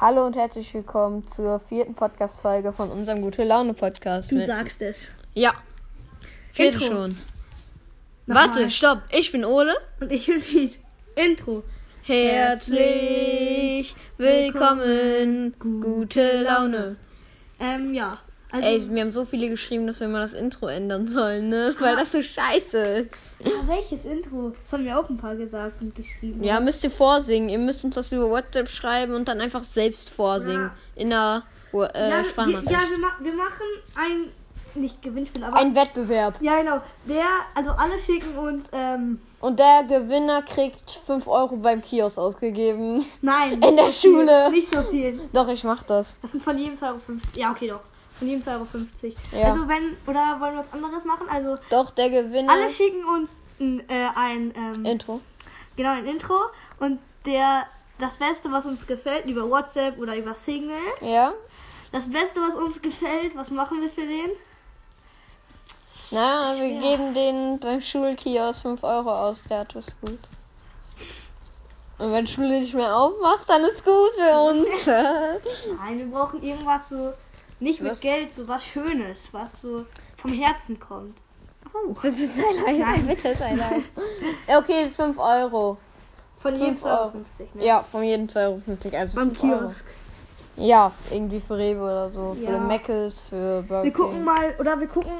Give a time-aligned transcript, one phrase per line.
[0.00, 4.30] Hallo und herzlich willkommen zur vierten Podcast-Folge von unserem Gute Laune-Podcast.
[4.30, 5.08] Du mit- sagst es.
[5.34, 5.52] Ja.
[6.52, 6.88] Vierte Intro.
[6.96, 7.18] schon.
[8.26, 8.48] Nochmal.
[8.48, 9.02] Warte, stopp.
[9.10, 9.74] Ich bin Ole.
[10.00, 10.78] Und ich bin Piet.
[11.16, 11.64] Intro.
[12.04, 15.54] Herzlich willkommen.
[15.58, 16.96] Gute Laune.
[17.58, 18.18] Ähm, ja.
[18.50, 21.74] Also, Ey, mir haben so viele geschrieben, dass wir mal das Intro ändern sollen, ne?
[21.78, 23.12] Weil das so scheiße ist.
[23.44, 24.54] ja, welches Intro?
[24.62, 26.42] Das haben wir auch ein paar gesagt und geschrieben.
[26.42, 27.50] Ja, müsst ihr vorsingen.
[27.50, 30.70] Ihr müsst uns das über WhatsApp schreiben und dann einfach selbst vorsingen.
[30.96, 31.42] In einer
[31.74, 32.70] äh, ja, wir, Sprachnachricht.
[32.70, 34.32] ja wir, ma wir machen ein,
[34.80, 35.58] nicht Gewinnspiel, aber.
[35.58, 36.38] Ein Wettbewerb.
[36.40, 36.80] ja, genau.
[37.04, 43.04] Der, also alle schicken uns, ähm, Und der Gewinner kriegt 5 Euro beim Kiosk ausgegeben.
[43.20, 43.52] nein.
[43.60, 44.48] In der so Schule.
[44.48, 45.20] Viel, nicht so viel.
[45.34, 46.16] Doch, ich mach das.
[46.22, 46.98] Das sind von jedem 2,50 Euro.
[47.34, 47.80] Ja, okay, doch.
[48.18, 49.14] Von jedem 2,50 Euro.
[49.32, 49.46] Ja.
[49.52, 51.28] Also, wenn, oder wollen wir was anderes machen?
[51.30, 52.52] Also, Doch, der Gewinner.
[52.52, 55.20] alle schicken uns ein, äh, ein, ähm, Intro.
[55.76, 56.34] Genau, ein Intro.
[56.80, 57.66] Und der
[57.98, 60.76] das Beste, was uns gefällt, über WhatsApp oder über Signal.
[61.00, 61.32] Ja.
[61.92, 64.30] Das Beste, was uns gefällt, was machen wir für den?
[66.10, 66.80] Na, wir Ja.
[66.80, 69.42] geben den beim Schulkiosk 5 Euro aus.
[69.50, 70.18] Der hat was gut.
[71.98, 74.86] Und wenn Schule nicht mehr aufmacht, dann ist gut für uns.
[74.86, 77.12] Nein, wir brauchen irgendwas so,
[77.60, 78.00] nicht mit Was?
[78.00, 79.84] Geld, so was Schönes, was so
[80.16, 81.16] vom Herzen kommt.
[81.74, 81.94] Oh.
[82.02, 82.08] sei
[82.64, 83.06] leise, Nein.
[83.06, 83.56] bitte sei
[84.58, 85.76] Okay, 5 Euro.
[86.38, 87.08] Von jedem Fünf Euro.
[87.08, 87.48] 2,50 Euro.
[87.54, 87.64] Ne?
[87.66, 88.96] Ja, von jedem 2,50 Euro.
[88.96, 89.58] Also Beim 5 Euro.
[89.58, 89.86] Kiosk.
[90.56, 92.34] Ja, irgendwie für Rewe oder so.
[92.34, 92.50] Für Ja.
[92.58, 95.12] den Meckes, für Burger Wir gucken mal, oder wir gucken,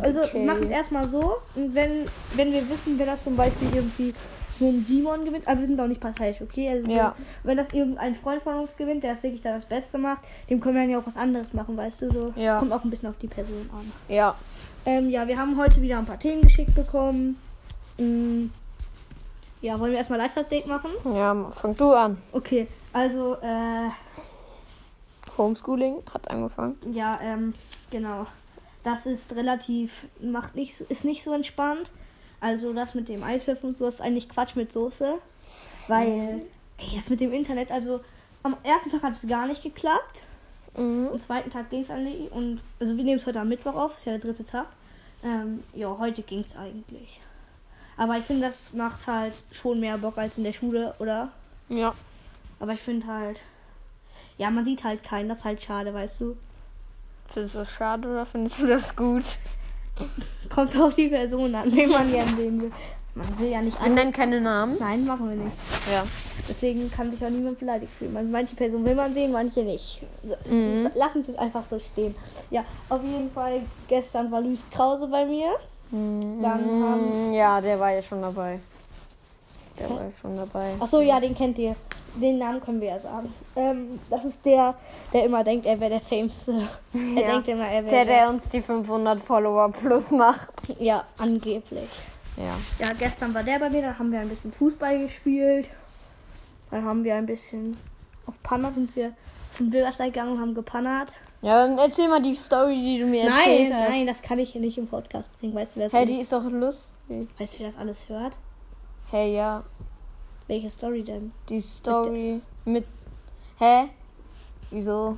[0.00, 0.30] also okay.
[0.34, 1.36] wir machen es erstmal so.
[1.56, 4.14] Und wenn, wenn wir wissen, wer das zum Beispiel irgendwie
[4.60, 6.68] ein Simon gewinnt, aber wir sind auch nicht parteiisch, okay?
[6.68, 7.14] Also Ja.
[7.42, 10.22] wenn, wenn das irgendein Freund von uns gewinnt, der es wirklich dann das Beste macht,
[10.48, 12.12] dem können wir dann ja auch was anderes machen, weißt du?
[12.12, 12.32] So.
[12.36, 12.58] Ja.
[12.58, 13.92] Kommt auch ein bisschen auf die Person an.
[14.08, 14.36] Ja.
[14.86, 17.38] Ähm, ja, wir haben heute wieder ein paar Themen geschickt bekommen.
[17.98, 18.46] Mm,
[19.62, 20.90] ja, wollen wir erstmal Live-Update machen?
[21.14, 22.18] Ja, fang du an.
[22.32, 23.88] Okay, also, äh,
[25.38, 26.76] Homeschooling hat angefangen.
[26.92, 27.54] Ja, ähm,
[27.90, 28.26] genau.
[28.84, 31.90] Das ist relativ, macht nicht, ist nicht so entspannt.
[32.44, 35.14] Also das mit dem Eiswürfeln und so ist eigentlich Quatsch mit Soße.
[35.88, 36.42] Weil,
[36.76, 38.00] ey, das mit dem Internet, also
[38.42, 40.24] am ersten Tag hat es gar nicht geklappt.
[40.76, 41.08] Mhm.
[41.10, 42.30] Am zweiten Tag ging es eigentlich.
[42.30, 44.66] Und, also wir nehmen es heute am Mittwoch auf, ist ja der dritte Tag.
[45.24, 47.18] Ähm, ja, heute ging es eigentlich.
[47.96, 51.30] Aber ich finde, das macht halt schon mehr Bock als in der Schule, oder?
[51.70, 51.94] Ja.
[52.60, 53.40] Aber ich finde halt,
[54.36, 56.36] ja, man sieht halt keinen, das ist halt schade, weißt du.
[57.26, 59.24] Findest du das schade oder findest du das gut?
[60.54, 62.72] Kommt auf die Person an, wen man gern sehen will.
[63.16, 64.76] Man will ja nicht Wir nennen keine Namen.
[64.80, 65.56] Nein, machen wir nicht.
[65.92, 66.02] Ja.
[66.48, 68.12] Deswegen kann sich auch niemand beleidigt fühlen.
[68.12, 70.02] Man- Manche Personen will man sehen, manche nicht.
[70.24, 70.90] So, Mhm.
[70.96, 72.14] Lass uns das einfach so stehen.
[72.50, 75.50] Ja, auf jeden Fall, gestern war Luis Krause bei mir.
[75.92, 77.32] Dann haben.
[77.34, 78.58] Ja, der war ja schon dabei.
[79.78, 80.72] Der war ja schon dabei.
[80.80, 81.76] Achso, ja, den kennt ihr.
[82.14, 83.32] Den Namen können wir ja sagen.
[83.56, 84.74] Ähm, das ist der,
[85.12, 86.52] der immer denkt, er wäre der Fameste.
[86.92, 87.32] Er Ja.
[87.32, 88.06] denkt immer, er Der, wäre.
[88.06, 90.52] der uns die 500 Follower plus macht.
[90.78, 91.88] Ja, angeblich.
[92.36, 92.54] Ja.
[92.84, 95.66] Ja, gestern war der bei mir, dann haben wir ein bisschen Fußball gespielt.
[96.70, 97.76] Dann haben wir ein bisschen
[98.26, 99.12] auf Panna sind wir
[99.56, 101.12] zum Bürgersteig gegangen und haben gepannert.
[101.42, 103.88] Ja, dann erzähl mal die Story, die du mir erzählt Nein, hast.
[103.90, 105.54] nein, das kann ich hier nicht im Podcast bringen.
[105.54, 107.28] Weißt du, wer das, Hey, die alles, ist doch lustig.
[107.38, 108.32] weißt du, wer das alles hört?
[109.10, 109.62] Hey, ja.
[110.46, 111.32] Welche Story denn?
[111.48, 112.84] Die Story mit.
[113.58, 113.88] Hä?
[114.70, 115.16] Wieso?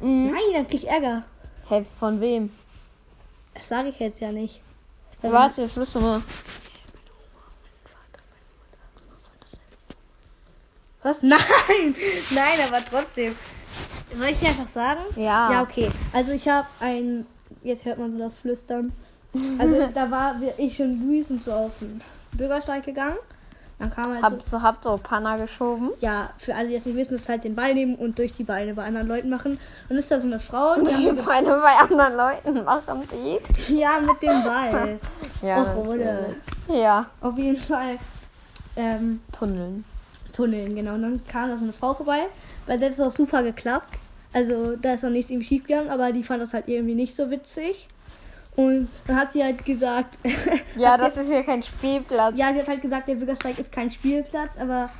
[0.00, 0.30] Mhm.
[0.32, 1.24] Nein, dann krieg ich Ärger.
[1.68, 2.50] Hä, von wem?
[3.54, 4.60] Das sage ich jetzt ja nicht.
[5.22, 6.22] Weil- Warte, flüster mal.
[11.02, 11.22] Was?
[11.22, 11.94] Nein!
[12.30, 13.34] Nein, aber trotzdem.
[14.16, 15.00] Soll ich dir einfach sagen?
[15.16, 15.52] Ja.
[15.52, 15.90] Ja, okay.
[16.12, 17.26] Also ich habe ein.
[17.62, 18.92] Jetzt hört man so das Flüstern.
[19.58, 22.00] Also da war ich und Luis und so auf den
[22.32, 23.18] Bürgersteig gegangen.
[23.78, 25.90] Dann kam halt so, Habt ihr habt ihr Panna geschoben?
[26.00, 28.44] ja, für alle, die das nicht wissen, ist halt den Ball nehmen und durch die
[28.44, 29.58] Beine bei anderen Leuten machen.
[29.88, 33.68] Und ist da so eine Frau, die Die haben, Beine bei anderen Leuten machen Beat.
[33.70, 34.98] ja, mit dem Ball.
[35.42, 36.26] Ja, Och, oder?
[36.68, 37.06] Ja.
[37.20, 37.98] Auf jeden Fall
[38.76, 39.84] ähm, Tunneln.
[40.32, 40.94] Tunneln, genau.
[40.94, 42.26] Und dann kam da so eine Frau vorbei,
[42.66, 43.98] weil das hat auch super geklappt.
[44.32, 47.14] Also da ist noch nichts irgendwie schief gegangen, aber die fand das halt irgendwie nicht
[47.14, 47.86] so witzig.
[48.56, 50.18] Und dann hat sie halt gesagt,
[50.76, 52.34] Ja, das ist hier kein Spielplatz.
[52.36, 54.90] ja, sie hat halt gesagt, der Bürgersteig ist kein Spielplatz, aber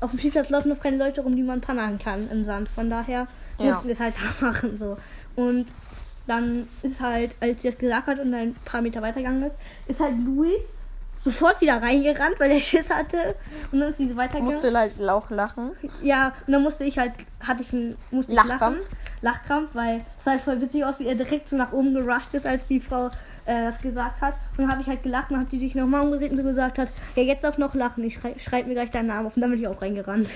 [0.00, 2.68] auf dem Spielplatz laufen noch keine Leute rum, die man pannern kann im Sand.
[2.68, 3.26] Von daher
[3.58, 3.66] Ja.
[3.66, 4.96] mussten wir es halt da machen so.
[5.34, 5.66] Und
[6.26, 9.56] dann ist halt, als sie das gesagt hat und ein paar Meter weitergegangen ist,
[9.88, 10.76] ist halt Luis
[11.24, 13.34] sofort wieder reingerannt, weil er Schiss hatte.
[13.72, 14.52] Und dann ist sie so weitergegangen.
[14.52, 15.70] Musste halt auch lachen.
[16.02, 18.60] Ja, und dann musste ich halt, hatte ich einen, musste Lachkrampf?
[18.60, 18.98] lachen.
[19.22, 22.34] Lachkrampf, weil es sah halt voll witzig aus, wie er direkt so nach oben gerusht
[22.34, 23.06] ist, als die Frau
[23.46, 24.34] äh, das gesagt hat.
[24.56, 26.78] Und dann habe ich halt gelacht und hat die sich nochmal umgedreht und so gesagt
[26.78, 29.34] hat, ja jetzt auch noch lachen, ich schrei, schreib mir gleich deinen Namen auf.
[29.34, 30.28] Und dann bin ich auch reingerannt.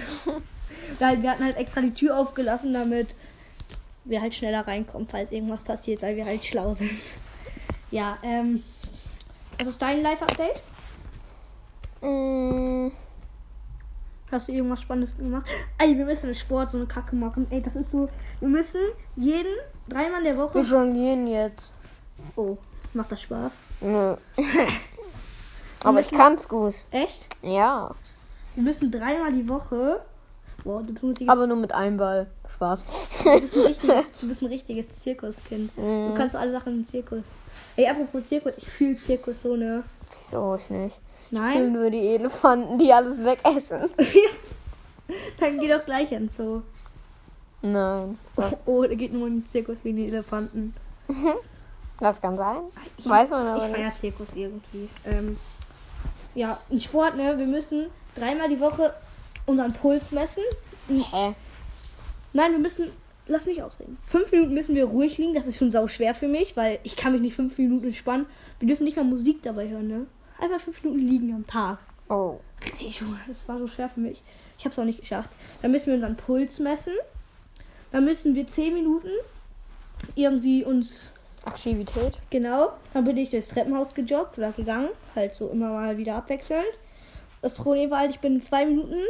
[0.98, 3.14] Weil wir hatten halt extra die Tür aufgelassen, damit
[4.04, 6.90] wir halt schneller reinkommen, falls irgendwas passiert, weil wir halt schlau sind.
[7.90, 8.62] Ja, ähm.
[9.58, 10.62] Was ist dein Live-Update?
[12.00, 12.90] Mm,
[14.30, 15.48] Hast du irgendwas Spannendes gemacht?
[15.78, 17.46] Ey, wir müssen Sport so eine Kacke machen.
[17.50, 18.08] Ey, das ist so.
[18.40, 18.80] Wir müssen
[19.16, 19.54] jeden
[19.88, 20.54] dreimal der Woche.
[20.56, 21.74] wir jonglieren jetzt.
[22.36, 22.58] Oh,
[22.92, 23.58] macht das Spaß?
[23.80, 24.16] Nö.
[25.84, 26.74] Aber ich kann's gut.
[26.90, 27.28] Echt?
[27.42, 27.94] Ja.
[28.54, 30.02] Wir müssen dreimal die Woche.
[30.64, 32.26] Boah, du bist ein richtiges, Aber nur mit einem Ball.
[32.52, 32.84] Spaß.
[33.24, 35.76] du bist ein richtiges, du bist ein richtiges Zirkuskind.
[35.78, 36.08] Mhm.
[36.08, 37.24] Du kannst alle Sachen im Zirkus.
[37.76, 39.84] Ey, apropos Zirkus, ich fühle Zirkus so, ne?
[40.18, 41.00] Wieso ich nicht?
[41.30, 41.52] Ich Nein?
[41.52, 43.90] fühle nur die Elefanten, die alles wegessen.
[45.40, 46.62] Dann geh doch gleich ins Zoo.
[47.62, 48.18] Nein.
[48.66, 50.74] Oh, der geht nur in den Zirkus wie die Elefanten.
[52.00, 52.56] Das kann sein.
[52.96, 53.76] Ich, Weiß man aber ich nicht.
[53.76, 54.88] feier Zirkus irgendwie.
[55.04, 55.36] Ähm,
[56.34, 57.36] ja, ein Sport, ne?
[57.36, 58.94] Wir müssen dreimal die Woche
[59.46, 60.44] unseren Puls messen.
[60.88, 61.34] Hä?
[62.32, 62.90] Nein, wir müssen.
[63.26, 63.98] Lass mich ausreden.
[64.06, 65.34] Fünf Minuten müssen wir ruhig liegen.
[65.34, 68.24] Das ist schon sau schwer für mich, weil ich kann mich nicht fünf Minuten entspannen.
[68.58, 70.06] Wir dürfen nicht mal Musik dabei hören, ne?
[70.40, 71.78] Einfach fünf Minuten liegen am Tag.
[72.08, 72.38] Oh.
[72.64, 74.22] Richtig, das war so schwer für mich.
[74.58, 75.30] Ich habe es auch nicht geschafft.
[75.62, 76.94] Dann müssen wir unseren Puls messen.
[77.92, 79.08] Dann müssen wir zehn Minuten
[80.14, 81.12] irgendwie uns
[81.44, 82.14] Aktivität.
[82.30, 86.66] Genau, dann bin ich durchs Treppenhaus gejoggt oder gegangen, halt so immer mal wieder abwechselnd.
[87.42, 89.00] Das Problem war halt, ich bin in zwei Minuten,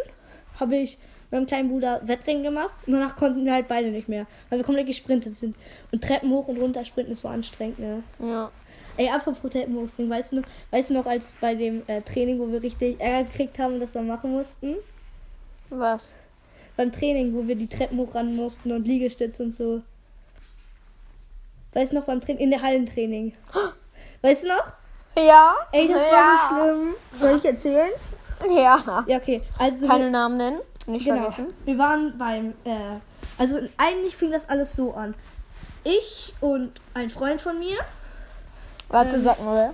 [0.60, 0.98] habe ich
[1.30, 4.58] mit meinem kleinen Bruder Wettrennen gemacht und danach konnten wir halt beide nicht mehr, weil
[4.58, 5.56] wir komplett gesprintet sind.
[5.92, 8.02] Und Treppen hoch und runter sprinten ist so anstrengend, ne?
[8.20, 8.50] Ja.
[8.98, 12.40] Ey, apropos Treppen hochspringen, weißt du noch, weißt du noch, als bei dem äh, Training,
[12.40, 14.74] wo wir richtig Ärger gekriegt haben und das dann machen mussten?
[15.70, 16.10] Was?
[16.76, 19.82] Beim Training, wo wir die Treppen hochrennen mussten und Liegestütz und so.
[21.74, 23.34] Weißt du noch, beim Training, in der Hallentraining.
[24.22, 24.72] Weißt du noch?
[25.16, 25.54] Ja.
[25.70, 26.48] Ey, das war ja.
[26.48, 26.94] so schlimm.
[27.20, 27.90] Soll ich erzählen?
[28.50, 29.04] Ja.
[29.06, 29.42] Ja, okay.
[29.60, 30.60] Also Keine wir, Namen nennen.
[30.86, 31.30] Nicht genau.
[31.30, 31.54] vergessen.
[31.64, 32.96] Wir waren beim, äh,
[33.38, 35.14] also eigentlich fing das alles so an.
[35.84, 37.76] Ich und ein Freund von mir
[38.88, 39.70] Warte, Ähm, sag mal.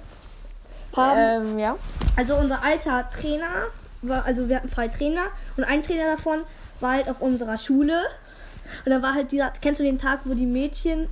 [0.97, 1.19] haben,
[1.53, 1.77] Ähm, ja.
[2.17, 3.67] also unser alter Trainer
[4.03, 5.25] war, also wir hatten zwei Trainer
[5.57, 6.41] und ein Trainer davon
[6.81, 8.03] war halt auf unserer Schule.
[8.85, 11.09] Und dann war halt dieser, kennst du den Tag, wo die Mädchen,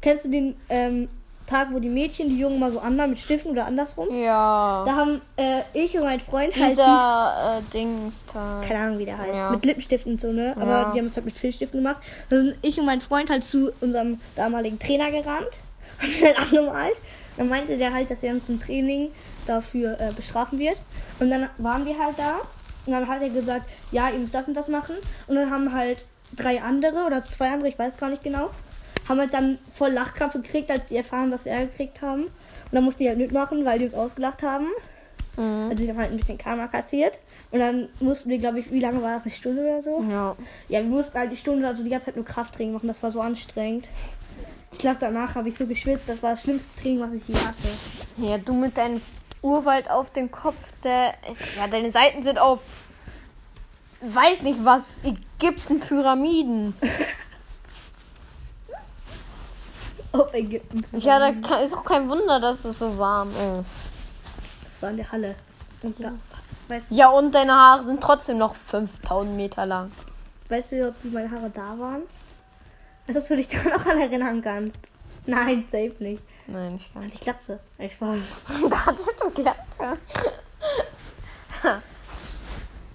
[0.00, 1.08] kennst du den ähm,
[1.46, 4.08] Tag, wo die Mädchen die Jungen mal so anmalen mit Stiften oder andersrum?
[4.16, 4.84] Ja.
[4.86, 8.62] Da haben äh, ich und mein Freund halt die, Dieser äh, Dingstag.
[8.68, 9.34] keine Ahnung, wie der heißt.
[9.34, 9.50] Ja.
[9.50, 10.54] Mit Lippenstiften und so, ne?
[10.56, 10.92] Aber Ja.
[10.94, 12.00] die haben es halt mit Filzstiften gemacht.
[12.28, 15.48] Da sind ich und mein Freund halt zu unserem damaligen Trainer gerannt.
[16.02, 16.94] Und schnell angemalt.
[17.40, 19.08] Dann meinte der halt, dass er uns im Training
[19.46, 20.76] dafür äh, bestrafen wird.
[21.20, 22.42] Und dann waren wir halt da.
[22.84, 24.96] Und dann hat er gesagt, ja, ihr müsst das und das machen.
[25.26, 26.04] Und dann haben halt
[26.36, 28.50] drei andere oder zwei andere, ich weiß gar nicht genau,
[29.08, 32.24] haben halt dann voll Lachkrampf gekriegt, als die erfahren, dass wir Ärger gekriegt haben.
[32.24, 32.30] Und
[32.72, 34.66] dann mussten die halt mitmachen, weil die uns ausgelacht haben.
[35.38, 35.70] Mhm.
[35.70, 37.18] Also die haben halt ein bisschen Karma kassiert.
[37.52, 39.22] Und dann mussten wir, glaube ich, wie lange war das?
[39.22, 40.04] Eine Stunde oder so?
[40.10, 40.36] Ja.
[40.68, 42.86] Ja, wir mussten halt die Stunde, also die ganze Zeit nur Krafttraining machen.
[42.86, 43.88] Das war so anstrengend.
[44.72, 46.08] Ich glaube, danach habe ich so geschwitzt.
[46.08, 47.68] Das war das schlimmste Training, was ich je hatte.
[48.16, 49.00] Ja, du mit deinem
[49.42, 51.14] Urwald auf dem Kopf, der.
[51.56, 52.62] Ja, deine Seiten sind auf.
[54.00, 54.82] Weiß nicht was.
[55.02, 56.74] Ägypten, Pyramiden.
[60.12, 60.84] Auf Ägypten.
[60.98, 63.30] Ja, da kann, ist auch kein Wunder, dass es so warm
[63.60, 63.76] ist.
[64.66, 65.36] Das war in der Halle.
[65.82, 66.12] Und da,
[66.66, 69.92] weißt, Ja, und deine Haare sind trotzdem noch 5000 Meter lang.
[70.48, 72.02] weißt du, wie meine Haare da waren?
[73.06, 74.78] Als ob du dich da noch an erinnern kannst.
[75.26, 76.22] Nein, safe nicht.
[76.46, 77.60] Nein, ich kann Die Glatze.
[77.78, 78.18] Ich Spaß.
[78.70, 79.98] Da hattest du Glatze.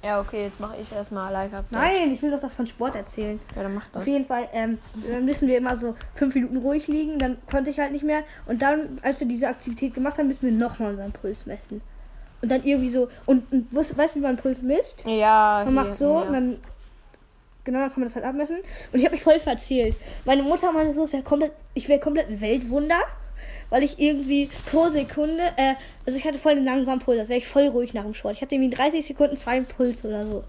[0.03, 1.65] ja, okay, jetzt mache ich erstmal live ab.
[1.69, 3.39] Nein, ich will doch das von Sport erzählen.
[3.55, 4.01] Ja, dann mach das.
[4.01, 4.77] Auf jeden Fall, ähm,
[5.09, 8.23] dann müssen wir immer so fünf Minuten ruhig liegen, dann konnte ich halt nicht mehr.
[8.45, 11.81] Und dann, als wir diese Aktivität gemacht haben, müssen wir nochmal unseren Puls messen.
[12.41, 15.03] Und dann irgendwie so, und, und weißt du, wie man Puls misst?
[15.05, 16.21] Ja, Man macht so, ja.
[16.21, 16.57] und dann,
[17.65, 18.57] genau, dann kann man das halt abmessen.
[18.93, 19.95] Und ich habe mich voll verzählt.
[20.23, 22.99] Meine Mutter meinte so, es wäre komplett, ich wäre komplett ein Weltwunder,
[23.69, 25.73] weil ich irgendwie pro Sekunde, äh,
[26.05, 28.35] also ich hatte voll einen langsamen Puls, das wäre ich voll ruhig nach dem Sport.
[28.35, 30.43] Ich hatte irgendwie in 30 Sekunden zwei Puls oder so.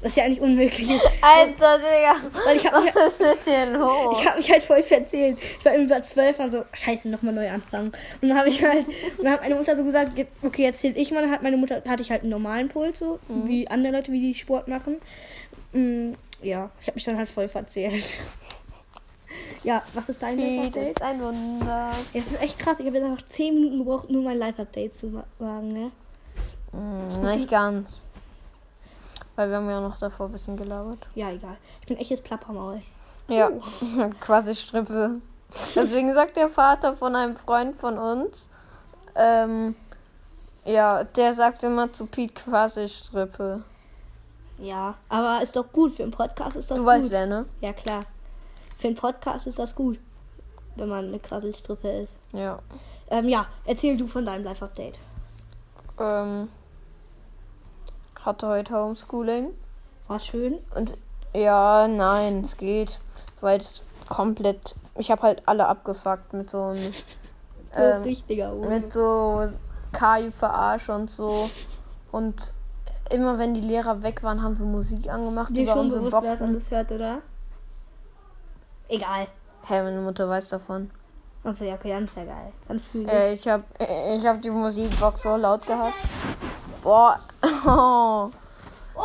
[0.00, 0.88] Das ist ja eigentlich unmöglich.
[1.20, 2.14] Alter, Digga.
[2.46, 4.16] Weil ich hab Was mich- ist mit dir los?
[4.20, 5.36] Ich habe mich halt voll verzählt.
[5.58, 7.90] Ich war irgendwie bei zwölf und so, scheiße, nochmal neu anfangen.
[8.22, 10.78] Und dann habe ich halt, und dann hat meine Mutter so gesagt, ge- okay, jetzt
[10.78, 11.22] zähl ich mal.
[11.22, 14.20] Dann hat meine Mutter, hatte ich halt einen normalen Puls, so, wie andere Leute, wie
[14.20, 14.98] die Sport machen.
[15.72, 18.20] Mm, ja, ich habe mich dann halt voll verzählt.
[19.62, 20.86] ja, was ist dein Piet Live-Update?
[20.88, 21.90] ist ein Wunder.
[22.12, 22.80] Ja, das ist echt krass.
[22.80, 25.90] Ich habe jetzt noch 10 Minuten gebraucht, nur mein Live-Update zu wa- sagen, ne?
[26.72, 28.04] Hm, nicht ganz.
[29.36, 31.06] Weil wir haben ja noch davor ein bisschen gelabert.
[31.14, 31.56] Ja, egal.
[31.80, 32.82] Ich bin echtes Plappermaul.
[33.28, 33.50] Ja,
[34.20, 35.20] quasi Strippe.
[35.74, 38.50] Deswegen sagt der Vater von einem Freund von uns,
[39.14, 39.74] ähm,
[40.64, 43.62] ja, der sagt immer zu Piet quasi Strippe.
[44.58, 45.94] Ja, aber ist doch gut.
[45.96, 46.92] Für einen Podcast ist das Du gut.
[46.92, 47.46] weißt wer, ne?
[47.60, 48.04] Ja, klar.
[48.78, 49.98] Für einen Podcast ist das gut.
[50.76, 52.18] Wenn man eine Krabbelstrippe ist.
[52.32, 52.58] Ja.
[53.10, 54.98] Ähm, ja, erzähl du von deinem Live-Update.
[55.98, 56.48] Ähm,
[58.24, 59.50] hatte heute Homeschooling.
[60.06, 60.58] War schön.
[60.74, 60.94] Und
[61.34, 63.00] ja, nein, es geht.
[63.40, 64.74] Weil es komplett.
[64.96, 66.92] Ich habe halt alle abgefuckt mit so einem.
[67.70, 68.68] So Ähm, richtiger Ohren.
[68.70, 69.46] mit so
[69.92, 71.50] KI-Verarsch und so.
[72.10, 72.54] Und
[73.12, 76.22] immer wenn die Lehrer weg waren, haben wir Musik angemacht Dir über schon unsere bewusst,
[76.22, 76.70] wer das Boxen.
[76.70, 77.18] hört, oder?
[78.88, 79.26] Egal.
[79.66, 80.90] Hä, meine Mutter weiß davon.
[81.44, 82.52] Achso, ja, okay, dann ist ja geil.
[82.66, 83.12] Dann fühle ich.
[83.12, 83.64] Äh, ich habe
[84.16, 85.94] ich hab die Musikbox so laut gehabt.
[86.82, 87.18] Boah.
[87.66, 88.30] Oh.
[89.00, 89.04] Oh,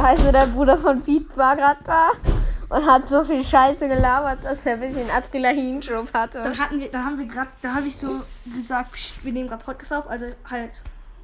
[0.00, 2.10] Also der Bruder von Pete war gerade da
[2.68, 6.42] und hat so viel Scheiße gelabert, dass er ein bisschen Adrenalinschub hatte.
[6.42, 8.20] Dann hatten wir, dann haben wir gerade, da habe ich so
[8.54, 10.82] gesagt, pst, wir nehmen gerade Podcast auf, also halt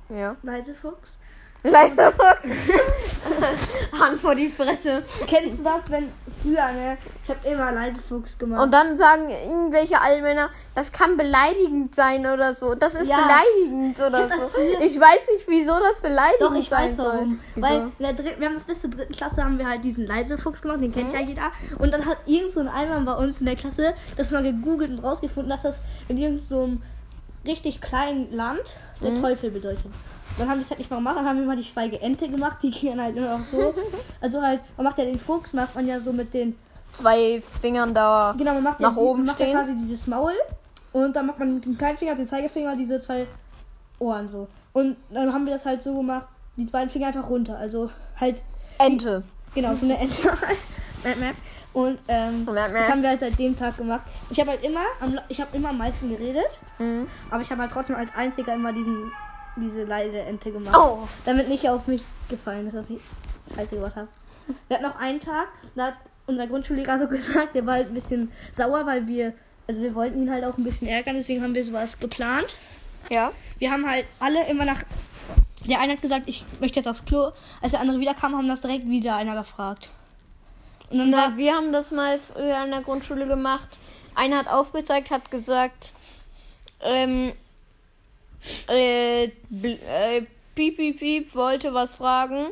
[0.08, 0.36] Ja.
[0.42, 1.18] leise Fuchs.
[1.62, 2.12] Leistung.
[3.98, 5.02] Hand vor die Fresse.
[5.26, 6.12] Kennst du das, wenn
[6.44, 6.98] früher, ne?
[7.24, 8.62] Ich habe immer leise Fuchs gemacht.
[8.62, 12.74] Und dann sagen irgendwelche Allmänner, das kann beleidigend sein oder so.
[12.74, 13.16] Das ist Ja.
[13.22, 14.78] beleidigend oder Ich so.
[14.86, 17.40] Ich weiß nicht, wieso das beleidigend Doch, ich sein weiß warum.
[17.54, 17.62] soll.
[17.62, 17.92] Weil Wieso?
[17.98, 20.36] in der dritten, wir haben das bis zur dritten Klasse haben wir halt diesen leise
[20.38, 20.94] Fuchs gemacht, den Mhm.
[20.94, 21.50] kennt ja jeder.
[21.78, 24.90] Und dann hat irgend so ein Allmann bei uns in der Klasse das mal gegoogelt
[24.90, 26.68] und rausgefunden, dass das in irgendeinem so
[27.46, 29.20] richtig kleinen Land der Mhm.
[29.22, 29.84] Teufel bedeutet.
[30.38, 32.58] Dann haben wir es halt nicht mal gemacht, dann haben wir mal die Schweigeente gemacht,
[32.62, 33.74] die gingen halt nur noch so.
[34.20, 36.56] also halt, man macht ja den Fuchs, macht man ja so mit den,
[36.92, 38.34] Zwei Fingern da.
[38.38, 39.56] genau, man macht Nach ja, oben man macht ja stehen.
[39.58, 40.32] quasi dieses Maul
[40.92, 43.26] und dann macht man mit dem kleinen Finger, den Zeigefinger, diese zwei
[43.98, 44.46] Ohren so.
[44.72, 48.42] Und dann haben wir das halt so gemacht, die beiden Finger einfach runter, also halt
[48.78, 49.22] Ente.
[49.54, 50.58] Genau, so eine Ente halt.
[51.74, 54.02] Und ähm, das haben wir halt seit dem Tag gemacht.
[54.30, 56.46] Ich habe halt immer, am, ich habe immer am meisten geredet,
[56.78, 57.06] Mhm.
[57.30, 59.12] aber ich habe halt trotzdem als einziger immer diesen,
[59.56, 60.76] diese leide Ente gemacht.
[60.78, 61.06] Oh.
[61.24, 63.00] Damit nicht auf mich gefallen ist, dass ich
[63.54, 64.08] Scheiße gemacht habe.
[64.68, 65.94] Wir hatten noch einen Tag, da hat
[66.26, 69.34] unser Grundschullehrer so gesagt, der war halt ein bisschen sauer, weil wir,
[69.66, 72.54] also wir wollten ihn halt auch ein bisschen ärgern, deswegen haben wir sowas geplant.
[73.10, 73.32] Ja.
[73.58, 74.82] Wir haben halt alle immer nach.
[75.68, 77.30] Der eine hat gesagt, ich möchte jetzt aufs Klo.
[77.60, 79.90] Als der andere wiederkam, haben das direkt wieder einer gefragt.
[80.90, 81.10] Und.
[81.10, 83.78] Na, wir haben das mal früher an der Grundschule gemacht.
[84.14, 85.92] Einer hat aufgezeigt, hat gesagt,
[86.82, 87.32] ähm,
[88.70, 89.30] äh, äh,
[90.54, 92.48] Piep, Piep, Piep wollte was fragen.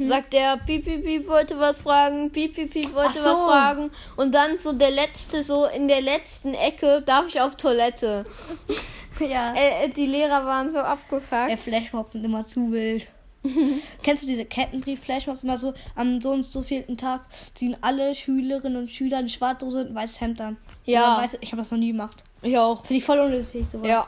[0.00, 3.26] Sagt der Piep, Piep, Piep wollte was fragen, Piep, Piep, Piep wollte so.
[3.26, 3.90] was fragen.
[4.16, 8.24] Und dann so der letzte, so in der letzten Ecke, darf ich auf Toilette.
[9.20, 9.54] Ja.
[9.54, 11.48] Äh, äh, die Lehrer waren so abgefuckt.
[11.48, 13.06] Der Flashmobs sind immer zu wild.
[14.02, 15.42] Kennst du diese Kettenbrief-Flashmobs?
[15.42, 17.20] Immer so am so und so vierten Tag
[17.54, 20.56] ziehen alle Schülerinnen und Schüler eine schwarze Hose und ein weißes Hemd an.
[20.84, 21.18] Ja.
[21.20, 22.22] Weiß- ich habe das noch nie gemacht.
[22.42, 22.84] ich auch.
[22.84, 23.88] Finde ich voll unnötig sowas.
[23.88, 24.06] Ja,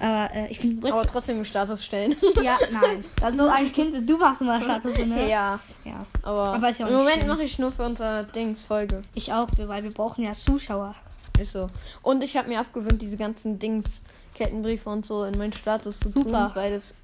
[0.00, 2.14] Aber äh, ich finde aber trotzdem im Status stellen.
[2.42, 3.04] Ja, nein.
[3.20, 5.28] Also so ein Kind, du machst immer Status, ne?
[5.28, 6.06] ja, Ja.
[6.22, 7.28] aber, Aber ja im Moment schlimm.
[7.28, 9.02] mache ich nur für unser Dings Folge.
[9.14, 10.94] Ich auch, weil wir brauchen ja Zuschauer.
[11.40, 11.68] Ist so.
[12.02, 14.02] Und ich habe mir abgewöhnt, diese ganzen Dings,
[14.34, 16.46] Kettenbriefe und so in meinen Status zu Super.
[16.48, 16.94] tun, weil das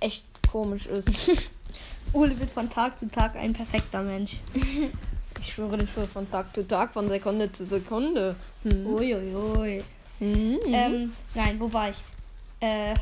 [0.00, 0.24] echt
[0.56, 1.10] komisch ist.
[2.14, 4.38] Ole wird von Tag zu Tag ein perfekter Mensch.
[5.38, 8.34] Ich schwöre nicht nur von Tag zu Tag, von Sekunde zu Sekunde.
[8.62, 8.86] Hm.
[8.86, 9.84] Uiuiui.
[10.18, 10.58] Mhm.
[10.66, 11.96] Ähm, nein, wo war ich?
[12.60, 12.94] Äh,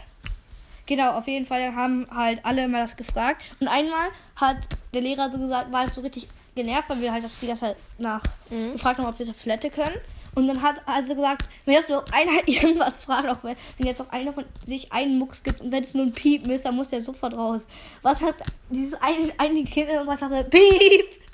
[0.85, 3.41] genau, auf jeden Fall haben halt alle immer das gefragt.
[3.61, 4.57] Und einmal hat
[4.93, 7.67] der Lehrer so gesagt, war halt so richtig genervt, weil wir halt das die ganze
[7.67, 8.73] Zeit nach Mhm.
[8.73, 9.97] gefragt haben, ob wir auf Toilette können.
[10.35, 13.99] Und dann hat also gesagt, wenn jetzt noch einer irgendwas fragt, auch wenn, wenn jetzt
[13.99, 16.77] noch einer von sich einen Mucks gibt und wenn es nur ein Piepen ist, dann
[16.77, 17.67] muss der sofort raus.
[18.03, 18.35] Was hat
[18.71, 20.45] dieses eine, eine Kind in unserer Klasse?
[20.45, 21.25] Piep!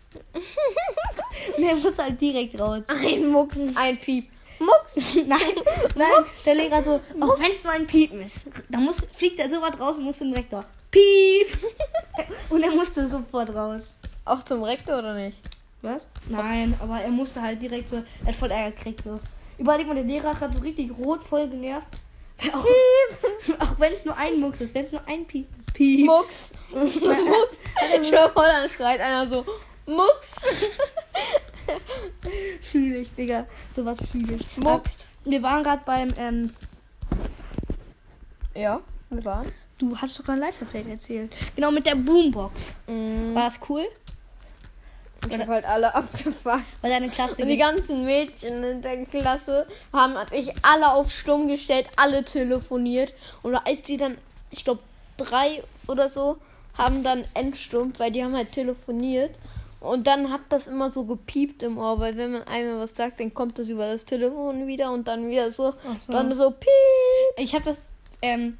[1.56, 2.84] und der muss halt direkt raus.
[2.88, 4.28] Ein Mucks, ein Piep.
[4.58, 5.14] Mucks!
[5.14, 5.40] Nein,
[5.94, 9.48] nein, der Lehrer so, auch wenn es nur ein Piepen ist, dann muss, fliegt er
[9.48, 10.66] so weit raus und muss zum Rektor.
[10.90, 11.46] Piep!
[12.50, 13.94] Und er musste sofort raus.
[14.26, 15.38] Auch zum Rektor oder nicht?
[15.82, 16.04] Was?
[16.28, 19.20] Nein, aber er musste halt direkt so, er hat voll Ärger gekriegt so.
[19.58, 21.86] Überleg mal, der Lehrer hat gerade so richtig rot voll genervt.
[22.54, 22.64] Auch,
[23.58, 25.74] auch wenn es nur ein Mucks ist, wenn es nur ein Piep ist.
[25.74, 26.06] Piep.
[26.06, 26.52] Mucks!
[26.72, 27.58] Mucks!
[28.00, 29.44] Ich höre voll, dann schreit einer so,
[29.86, 30.36] Mucks!
[32.62, 33.46] Fühl ich, Digga.
[33.74, 34.56] Sowas fühl ich.
[34.56, 35.06] Mucks!
[35.26, 36.50] Äh, Wir waren gerade beim, ähm,
[38.54, 39.52] Ja, wir waren.
[39.78, 41.32] du hattest doch gerade ein Live-Update erzählt.
[41.56, 42.74] Genau, mit der Boombox.
[42.86, 43.34] Mhm.
[43.34, 43.86] War das cool?
[45.28, 46.64] Ich habe halt alle abgefuckt.
[46.80, 51.10] Weil deine Klasse Und die ganzen Mädchen in der Klasse haben, als ich alle auf
[51.10, 53.12] Stumm gestellt, alle telefoniert.
[53.42, 54.16] Und als die dann,
[54.50, 54.80] ich glaube,
[55.16, 56.38] drei oder so,
[56.76, 59.34] haben dann entstummt, weil die haben halt telefoniert.
[59.80, 63.18] Und dann hat das immer so gepiept im Ohr, weil wenn man einmal was sagt,
[63.18, 65.74] dann kommt das über das Telefon wieder und dann wieder so,
[66.06, 66.12] so.
[66.12, 66.68] dann so piep.
[67.38, 67.88] Ich habe das,
[68.20, 68.58] ähm,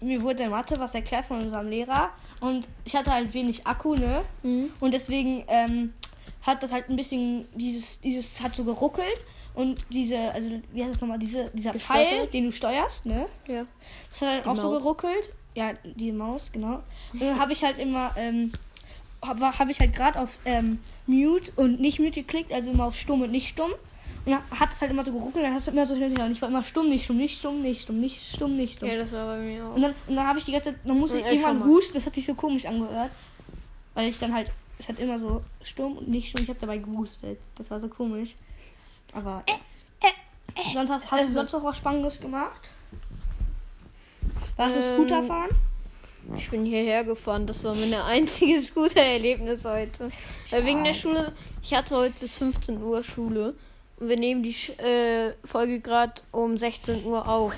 [0.00, 2.10] mir wurde in Mathe was erklärt von unserem Lehrer
[2.40, 4.24] und ich hatte halt wenig Akku, ne?
[4.42, 4.70] Mhm.
[4.80, 5.92] Und deswegen ähm,
[6.42, 9.24] hat das halt ein bisschen, dieses, dieses hat so geruckelt
[9.54, 11.72] und diese, also wie heißt das nochmal, diese, dieser?
[11.74, 13.26] Pfeil, den du steuerst, ne?
[13.48, 13.64] Ja.
[14.10, 14.82] Das hat halt Die auch so Maus.
[14.82, 15.30] geruckelt.
[15.54, 16.82] Ja, die Maus, genau.
[17.14, 18.52] Und dann habe ich halt immer, ähm,
[19.24, 22.96] habe hab ich halt gerade auf ähm, Mute und nicht Mute geklickt, also immer auf
[22.96, 23.72] Stumm und nicht Stumm.
[24.26, 26.18] Und dann hat es halt immer so geruckelt, dann hast du immer so hin und
[26.18, 26.26] her.
[26.26, 28.88] Und ich war immer stumm, nicht stumm, nicht stumm, nicht stumm, nicht stumm, nicht stumm.
[28.88, 29.76] Ja, das war bei mir auch.
[29.76, 31.94] Und dann, und dann habe ich die ganze Zeit, dann musste ich Ja, irgendwann husten,
[31.94, 33.12] das hat sich so komisch angehört.
[33.94, 36.78] Weil ich dann halt, es hat immer so stumm und nicht stumm, ich habe dabei
[36.78, 37.38] gehustet.
[37.54, 38.34] Das war so komisch.
[39.12, 39.44] Aber.
[40.74, 42.68] sonst hast, hast du sonst noch was Spannendes gemacht?
[44.56, 45.50] Warst du Ähm, Scooter fahren?
[46.36, 47.46] Ich bin hierher gefahren.
[47.46, 50.10] Das war mein einziges gute Erlebnis heute.
[50.50, 53.54] Weil wegen der Schule, ich hatte heute bis 15 Uhr Schule.
[53.98, 57.54] Wir nehmen die äh, Folge gerade um 16 Uhr auf.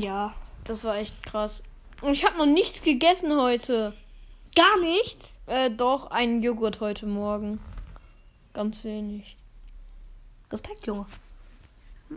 [0.00, 0.34] Ja.
[0.64, 1.62] Das war echt krass.
[2.02, 3.92] Und ich habe noch nichts gegessen heute.
[4.56, 5.36] Gar nichts?
[5.46, 7.60] Äh, doch, einen Joghurt heute Morgen.
[8.52, 9.36] Ganz wenig.
[10.50, 11.06] Respekt, Junge.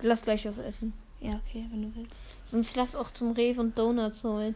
[0.02, 0.94] Lass gleich was essen.
[1.20, 2.16] Ja, okay, wenn du willst.
[2.46, 4.56] Sonst lass auch zum Rewe und Donuts holen.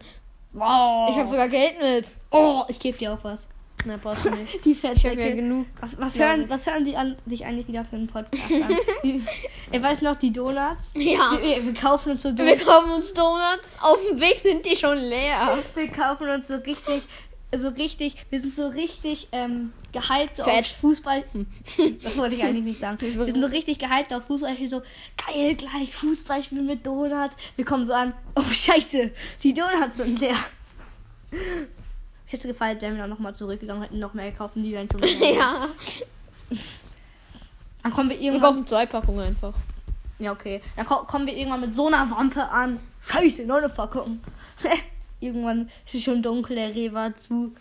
[0.53, 1.09] Wow.
[1.11, 2.05] Ich habe sogar Geld mit.
[2.31, 3.47] Oh, ich gebe dir auch was.
[3.85, 4.63] Na, brauchst du nicht.
[4.65, 5.65] Die Ich habe ja genug.
[5.81, 6.29] Was, was, Ja.
[6.29, 8.77] hören, was hören die an, sich eigentlich wieder für einen Podcast an?
[9.71, 10.91] ich weiß noch, die Donuts.
[10.95, 11.37] Ja.
[11.41, 12.65] Wir, wir kaufen uns so Wir Donuts.
[12.65, 13.77] kaufen uns Donuts.
[13.81, 15.57] Auf dem Weg sind die schon leer.
[15.75, 17.01] Wir kaufen uns so richtig,
[17.55, 20.47] so richtig, wir sind so richtig ähm, gehypt Fett.
[20.47, 21.23] auf Fußball.
[22.03, 22.97] Das wollte ich eigentlich nicht sagen.
[23.01, 24.53] Wir sind so richtig gehypt auf Fußball.
[24.53, 24.81] Ich bin so,
[25.27, 27.35] geil, gleich Fußballspiel mit Donuts.
[27.57, 29.11] Wir kommen so an, oh scheiße,
[29.43, 30.35] die Donuts sind leer.
[32.33, 35.01] Hätte gefallen, wären wir dann nochmal zurückgegangen, hätten noch mehr gekauft und die wären schon.
[35.35, 35.67] Ja.
[37.83, 38.51] Dann kommen wir Wir irgendwann.
[38.53, 39.53] kaufen zwei Packungen einfach.
[40.19, 40.61] Ja, okay.
[40.75, 42.79] Dann ko kommen wir irgendwann mit so einer Wampe an.
[43.05, 44.21] Scheiße, noch eine Packung.
[45.19, 47.53] irgendwann ist es schon dunkel, der Rewe zu.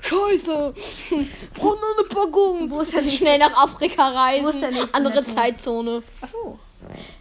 [0.00, 0.74] Scheiße.
[1.54, 2.70] Brauchen noch eine Packung.
[2.70, 4.44] Wo ist nächste- Schnell nach Afrika reisen.
[4.44, 5.24] Wo ist der nächste Andere?
[5.24, 6.02] Zeitzone.
[6.20, 6.58] Ach so.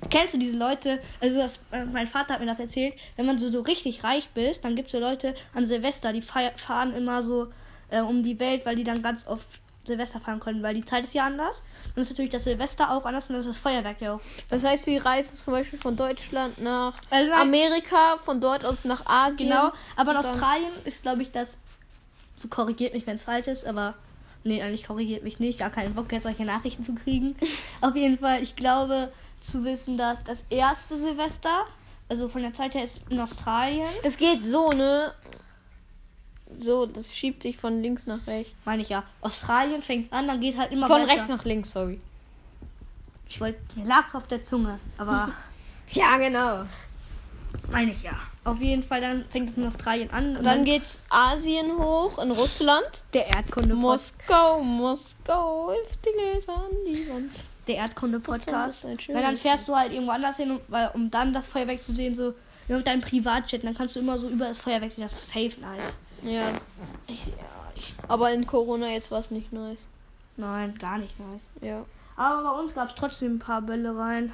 [0.09, 0.99] Kennst du diese Leute?
[1.21, 2.93] Also das, äh, mein Vater hat mir das erzählt.
[3.15, 6.21] Wenn man so, so richtig reich bist, dann gibt es so Leute an Silvester, die
[6.21, 7.47] fahren immer so
[7.89, 9.47] äh, um die Welt, weil die dann ganz oft
[9.85, 11.59] Silvester fahren können, weil die Zeit ist ja anders.
[11.87, 14.21] Und das ist natürlich das Silvester auch anders und das ist das Feuerwerk ja auch.
[14.49, 17.33] Das heißt, die reisen zum Beispiel von Deutschland nach Also.
[17.33, 19.49] Amerika, von dort aus nach Asien.
[19.49, 21.57] Genau, aber in dann- Australien ist, glaube ich, das.
[22.37, 23.95] So korrigiert mich, wenn es falsch ist, aber.
[24.45, 25.59] Nee, eigentlich korrigiert mich nicht.
[25.59, 27.35] Gar keinen Bock, jetzt solche Nachrichten zu kriegen.
[27.81, 29.11] Auf jeden Fall, ich glaube
[29.43, 31.65] zu wissen, dass das erste Silvester,
[32.09, 33.89] also von der Zeit her, ist in Australien.
[34.03, 35.13] Das geht so, ne?
[36.57, 38.53] So, das schiebt sich von links nach rechts.
[38.65, 39.03] Meine ich ja.
[39.21, 41.11] Australien fängt an, dann geht halt immer Von weiter.
[41.13, 41.99] rechts nach links, sorry.
[43.27, 43.59] Ich wollte.
[43.75, 45.29] Mir lag's auf der Zunge, aber.
[45.91, 46.65] Ja, genau.
[47.69, 48.13] meine ich ja.
[48.45, 50.37] Auf jeden Fall, dann fängt es in Australien an.
[50.37, 53.03] Und Dann geht's Asien hoch, in Russland.
[53.13, 57.31] der Erdkunde Moskau, Moskau, hilf die Leser an die Wand.
[57.67, 58.83] Der Erdkunde Das Podcast.
[58.83, 61.47] ist ein Weil dann fährst du halt irgendwo anders hin, um, weil, um dann das
[61.47, 62.33] Feuerwerk zu sehen, so
[62.67, 63.63] ja, mit deinem Privatjet.
[63.63, 65.03] Dann kannst du immer so über das Feuerwerk sehen.
[65.03, 65.93] Das ist safe nice.
[66.23, 66.51] Ja,
[67.07, 67.33] Ich, ja,
[67.75, 69.87] ich, aber in Corona jetzt war es nicht nice.
[70.37, 71.49] nein, gar nicht nice.
[71.61, 71.85] Ja.
[72.15, 74.31] Aber bei uns gab es trotzdem ein paar Bälle rein.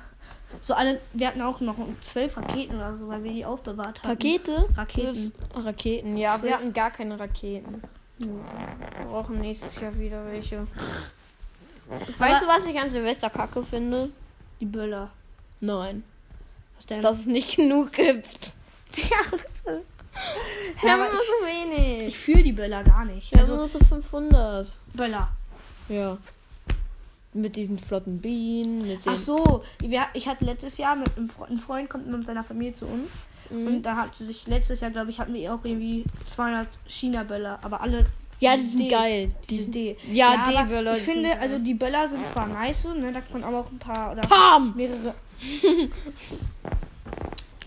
[0.62, 4.10] So alle, wir hatten auch noch zwölf Raketen oder so, weil wir die aufbewahrt haben.
[4.10, 4.68] Pakete?
[4.76, 5.32] Raketen.
[5.56, 6.44] Raketen, ja, Zwölf.
[6.44, 7.82] wir hatten gar keine Raketen.
[8.18, 10.68] Wir brauchen nächstes Jahr wieder welche.
[12.18, 14.10] Weißt du, was ich an Silvester kacke finde?
[14.60, 15.10] Die Böller.
[15.60, 16.04] Nein.
[16.76, 17.02] Was denn?
[17.02, 18.54] Dass es nicht genug gibt.
[18.96, 19.32] ja,
[19.64, 19.82] Wir
[20.84, 22.04] Ja, aber immer so wenig.
[22.04, 23.32] ich fühle die Böller gar nicht.
[23.34, 24.72] Haben Also nur so 500.
[24.94, 25.30] Böller.
[25.88, 26.18] Ja.
[27.34, 29.02] Mit diesen flotten Bienen, mit.
[29.06, 29.64] Ach so,
[30.14, 33.12] ich hatte letztes Jahr mit einem Freund, ein Freund kommt mit seiner Familie zu uns
[33.52, 33.66] Mhm.
[33.68, 37.82] und da hatte ich letztes Jahr, glaube ich, hatten wir auch irgendwie 200 China-Böller, aber
[37.82, 38.06] alle
[38.40, 38.88] Ja, die sind D.
[38.88, 39.32] geil.
[39.50, 39.76] Die sind...
[39.76, 39.98] D.
[40.12, 43.12] Ja, aber D-Böller, Ich die sind finde, also die Böller sind zwar nice, so, ne,
[43.12, 44.74] da kann man aber auch ein paar oder Pam!
[44.76, 45.14] mehrere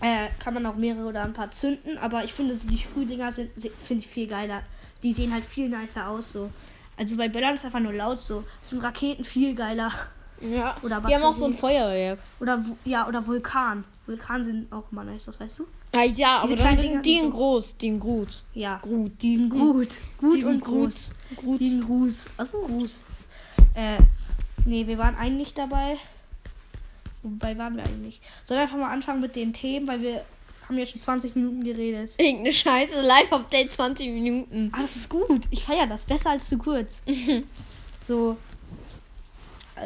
[0.01, 3.31] äh, kann man auch mehrere oder ein paar zünden, aber ich finde so die Sprühdinger
[3.31, 4.61] sind finde ich viel geiler.
[5.01, 6.49] Die sehen halt viel nicer aus so.
[6.97, 8.43] Also bei Böllern ist einfach nur laut so.
[8.67, 9.91] Sind Raketen viel geiler.
[10.41, 10.77] Ja.
[10.81, 11.57] Oder Wir haben auch so ein Batterien.
[11.87, 12.19] Feuerwerk.
[12.39, 13.85] Oder ja, oder Vulkan.
[14.05, 15.67] Vulkan sind auch immer nice, das weißt du?
[15.93, 18.43] Ah, ja, aber Diese dann kleinen sind die in so- groß, die in gut.
[18.53, 18.77] Ja.
[18.79, 19.11] Gut.
[19.21, 19.87] Die sind gut.
[20.17, 21.11] Gut Die und groß.
[21.37, 21.59] Gut.
[21.59, 22.15] Die sind Gruß.
[22.37, 23.03] Achso, Gruß.
[23.75, 23.97] Äh,
[24.65, 25.97] nee, wir waren eigentlich dabei.
[27.21, 28.19] Wobei waren wir eigentlich.
[28.45, 30.25] Sollen wir einfach mal anfangen mit den Themen, weil wir
[30.67, 32.11] haben jetzt schon 20 Minuten geredet.
[32.17, 34.69] Irgendeine Scheiße, Live-Update 20 Minuten.
[34.73, 35.43] Ah, das ist gut.
[35.49, 36.03] Ich feiere das.
[36.03, 37.01] Besser als zu kurz.
[38.03, 38.35] so.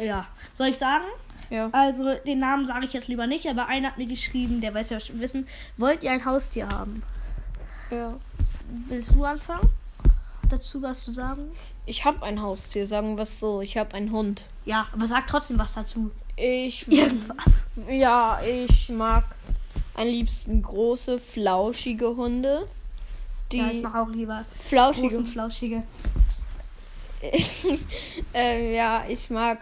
[0.02, 0.28] Ja.
[0.54, 1.06] Soll ich sagen?
[1.50, 1.70] Ja.
[1.72, 4.90] Also, den Namen sage ich jetzt lieber nicht, aber einer hat mir geschrieben, der weiß
[4.90, 7.04] ja schon wissen, wollt ihr ein Haustier haben?
[7.92, 8.14] ja.
[8.90, 9.70] Willst du anfangen?
[10.50, 11.50] Dazu was zu sagen?
[11.86, 13.62] Ich habe ein Haustier, sagen wir es so.
[13.62, 14.46] Ich habe einen Hund.
[14.66, 16.12] Ja, aber sag trotzdem was dazu.
[16.36, 17.38] Ich, Irgendwas.
[17.90, 19.24] ja, ich mag
[19.96, 22.66] am liebsten große, flauschige Hunde.
[23.54, 25.08] Die Ja, ich mache auch lieber flauschige.
[25.08, 25.84] große, flauschige.
[28.34, 29.60] ähm, ja, ich mag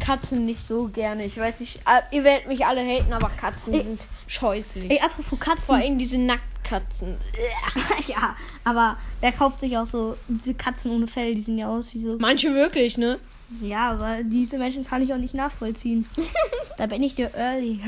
[0.00, 1.24] Katzen nicht so gerne.
[1.24, 3.82] Ich weiß nicht, ah, ihr werdet mich alle haten, aber Katzen Ey.
[3.82, 4.90] sind scheußlich.
[4.90, 5.64] Ey, apropos Katzen.
[5.64, 7.16] Vor allem diese Nacktkatzen.
[8.06, 11.34] ja, aber wer kauft sich auch so diese Katzen ohne Fell?
[11.34, 12.16] Die sehen ja aus wie so.
[12.18, 13.18] Manche wirklich, ne?
[13.60, 16.06] Ja, aber diese Menschen kann ich auch nicht nachvollziehen.
[16.78, 17.80] da bin ich der Early.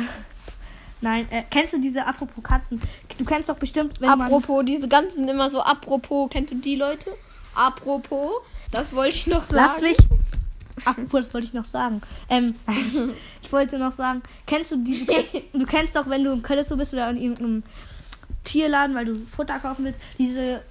[1.00, 2.80] Nein, äh, kennst du diese apropos Katzen?
[3.18, 4.22] Du kennst doch bestimmt, wenn man.
[4.22, 6.30] apropos, diese ganzen immer so apropos.
[6.30, 7.12] Kennst du die Leute?
[7.54, 8.30] Apropos,
[8.72, 9.56] das wollte ich noch sagen.
[9.56, 9.96] Lass mich.
[10.84, 12.00] Apropos, das wollte ich noch sagen.
[12.28, 12.54] Ähm,
[13.42, 16.42] ich wollte noch sagen, kennst du die, du kennst, du kennst doch, wenn du im
[16.42, 17.62] Köln so bist oder in irgendeinem
[18.44, 20.62] Tierladen, weil du Futter kaufen willst, diese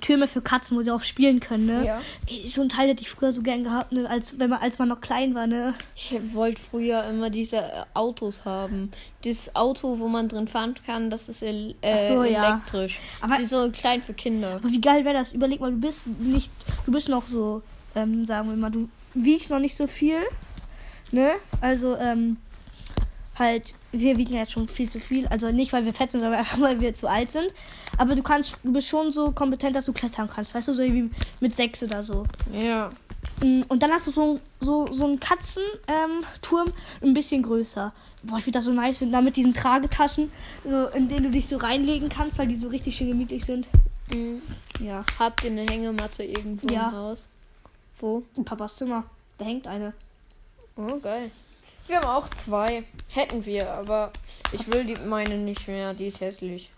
[0.00, 1.84] Türme für Katzen, wo sie auch spielen können, ne?
[1.84, 2.00] Ja.
[2.46, 4.08] So ein Teil hätte ich früher so gern gehabt, ne?
[4.08, 5.74] Als wenn man, als man noch klein war, ne?
[5.94, 8.90] Ich wollte früher immer diese äh, Autos haben.
[9.24, 12.48] Dieses Auto, wo man drin fahren kann, das ist el äh, so, ja.
[12.48, 12.98] elektrisch.
[13.20, 14.56] Aber- die so klein für Kinder.
[14.56, 15.32] Aber wie geil wäre das?
[15.32, 16.50] Überleg mal, du bist nicht,
[16.86, 17.62] du bist noch so,
[17.94, 20.18] ähm, sagen wir mal, du wiegst noch nicht so viel,
[21.10, 21.32] ne?
[21.60, 22.36] Also, ähm,
[23.38, 25.26] halt, wir wiegen jetzt schon viel zu viel.
[25.28, 27.48] Also nicht, weil wir fett sind, sondern einfach, weil wir zu alt sind.
[27.98, 30.82] Aber du kannst, du bist schon so kompetent, dass du klettern kannst, weißt du, so
[30.82, 32.24] wie mit sechs oder so.
[32.52, 32.90] Ja.
[33.42, 36.72] Mm, Und dann hast du so, so, so einen Katzenturm, ähm,
[37.02, 37.92] ein bisschen größer.
[38.24, 40.30] Boah, ich finde das so nice, und dann mit diesen Tragetaschen,
[40.64, 43.66] so, in denen du dich so reinlegen kannst, weil die so richtig schön gemütlich sind.
[44.12, 44.42] Mhm.
[44.80, 45.04] Ja.
[45.18, 46.88] Habt ihr eine Hängematte irgendwo Ja.
[46.88, 47.28] im Haus?
[48.02, 48.24] Wo?
[48.36, 49.04] In Papas Zimmer.
[49.38, 49.92] Da hängt eine.
[50.76, 51.30] Oh, geil.
[51.86, 52.82] Wir haben auch zwei.
[53.08, 54.12] Hätten wir, aber
[54.50, 55.94] ich will die meine nicht mehr.
[55.94, 56.70] Die ist hässlich.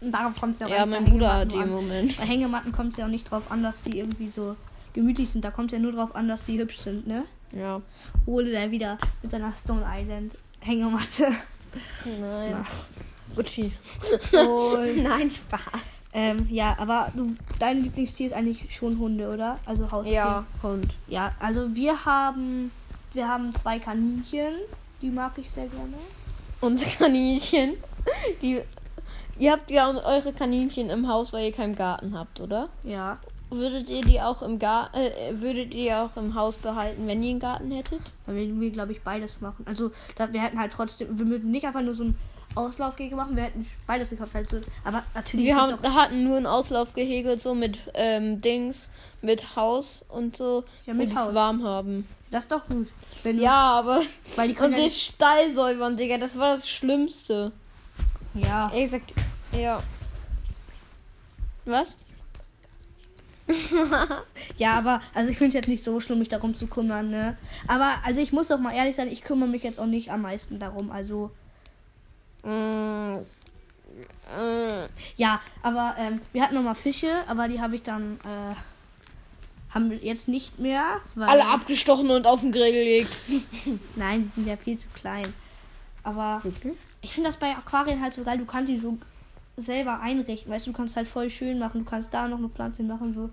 [0.00, 1.70] Und darauf kommt es ja auch Ja, mein Bruder hat die im.
[1.70, 2.16] Moment.
[2.16, 4.56] Bei Hängematten kommt es ja auch nicht drauf an, dass die irgendwie so
[4.92, 5.44] gemütlich sind.
[5.44, 7.22] Da kommt es ja nur drauf an, dass die hübsch sind, ne?
[7.52, 7.80] Ja.
[8.26, 11.28] Ole der wieder mit seiner Stone Island Hängematte.
[12.04, 12.50] Nein.
[12.50, 12.66] Na.
[13.34, 13.72] Gucci.
[14.32, 16.10] Und, Nein, Spaß.
[16.12, 19.58] ähm, ja, aber du, dein Lieblingstier ist eigentlich schon Hunde, oder?
[19.66, 20.14] Also Haustier.
[20.14, 20.94] Ja, Hund.
[21.08, 22.70] Ja, also wir haben
[23.16, 24.56] wir haben zwei Kaninchen,
[25.00, 25.94] die mag ich sehr gerne.
[26.60, 27.72] Unsere Kaninchen.
[28.42, 28.60] Die.
[29.38, 32.68] Ihr habt ja eure Kaninchen im Haus, weil ihr keinen Garten habt, oder?
[32.84, 33.18] Ja.
[33.48, 37.30] Würdet ihr die auch im Garten, äh, würdet ihr auch im Haus behalten, wenn ihr
[37.30, 38.02] einen Garten hättet?
[38.26, 39.64] Dann würden wir, glaube ich, beides machen.
[39.66, 42.18] Also, da, wir hätten halt trotzdem, wir würden nicht einfach nur so ein
[42.56, 44.34] Auslaufgehege machen, wir hätten beides gekauft.
[44.34, 45.46] Halt so, aber natürlich.
[45.46, 48.90] Wir haben, hatten nur ein Auslaufgehege so mit ähm, Dings,
[49.22, 51.34] mit Haus und so, Ja, mit Haus.
[51.34, 52.06] warm haben.
[52.30, 52.88] Das ist doch gut.
[53.22, 54.00] Wenn Ja, aber
[54.34, 57.52] weil die und ja den nicht, Stall säubern, Digga, das war das Schlimmste.
[58.34, 58.68] Ja.
[58.70, 59.14] Ehrlich gesagt,
[59.52, 59.82] ja.
[61.64, 61.96] Was?
[64.58, 67.36] Ja, aber also ich finde es jetzt nicht so schlimm, mich darum zu kümmern, ne?
[67.68, 70.22] Aber also ich muss doch mal ehrlich sein, ich kümmere mich jetzt auch nicht am
[70.22, 70.90] meisten darum.
[70.90, 71.30] Also
[72.46, 73.18] Mm,
[74.38, 78.54] äh, ja, aber ähm, wir hatten noch mal Fische, aber die habe ich dann äh,
[79.74, 81.00] haben wir jetzt nicht mehr.
[81.14, 83.20] Weil, alle abgestochen und auf den Grill gelegt.
[83.96, 85.26] Nein, die sind ja viel zu klein.
[86.02, 86.40] Aber
[87.02, 88.38] ich finde das bei Aquarien halt so geil.
[88.38, 88.96] Du kannst die so
[89.56, 90.50] selber einrichten.
[90.50, 91.84] Weißt du, du kannst halt voll schön machen.
[91.84, 93.12] Du kannst da noch eine Pflanze machen.
[93.12, 93.30] so.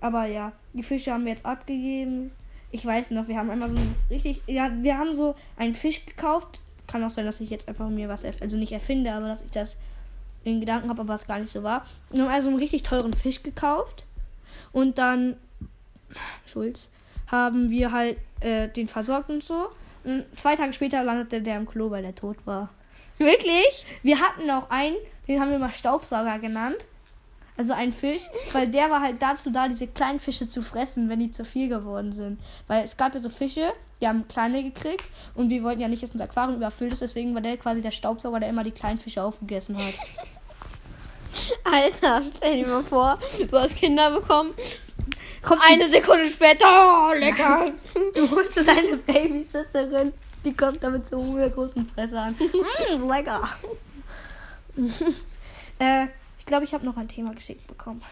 [0.00, 2.30] Aber ja, die Fische haben wir jetzt abgegeben.
[2.70, 3.76] Ich weiß noch, wir haben einmal so
[4.10, 4.42] richtig.
[4.46, 6.60] Ja, wir haben so einen Fisch gekauft.
[6.86, 8.24] Kann auch sein, dass ich jetzt einfach mir was.
[8.40, 9.76] Also nicht erfinde, aber dass ich das
[10.44, 11.84] in Gedanken habe, aber es gar nicht so war.
[12.10, 14.04] Wir haben also einen richtig teuren Fisch gekauft.
[14.72, 15.36] Und dann.
[16.46, 16.90] Schulz.
[17.26, 19.68] Haben wir halt äh, den versorgt und so.
[20.04, 22.68] Und zwei Tage später landete der im Klo, weil der tot war.
[23.18, 23.86] Wirklich?
[24.02, 26.86] Wir hatten auch einen, den haben wir mal Staubsauger genannt.
[27.56, 31.20] Also ein Fisch, weil der war halt dazu da, diese kleinen Fische zu fressen, wenn
[31.20, 32.40] die zu viel geworden sind.
[32.66, 36.02] Weil es gab ja so Fische, die haben kleine gekriegt und wir wollten ja nicht,
[36.02, 38.98] dass unser Aquarium überfüllt ist, deswegen war der quasi der Staubsauger, der immer die kleinen
[38.98, 39.94] Fische aufgegessen hat.
[41.64, 44.52] Alter, stell dir mal vor, du hast Kinder bekommen.
[45.42, 47.72] Kommt Eine Sekunde später, oh, lecker.
[48.14, 50.12] Du holst deine Babysitterin,
[50.44, 52.36] die kommt da mit so einem großen Fresse an.
[52.96, 53.42] Mm, lecker.
[55.78, 56.06] äh,
[56.44, 58.02] ich glaube, ich habe noch ein Thema geschickt bekommen.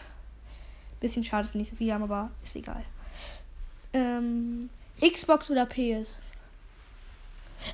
[1.00, 2.82] Bisschen schade, dass wir nicht so viele haben, aber ist egal.
[3.92, 4.70] Ähm,
[5.02, 6.22] Xbox oder PS?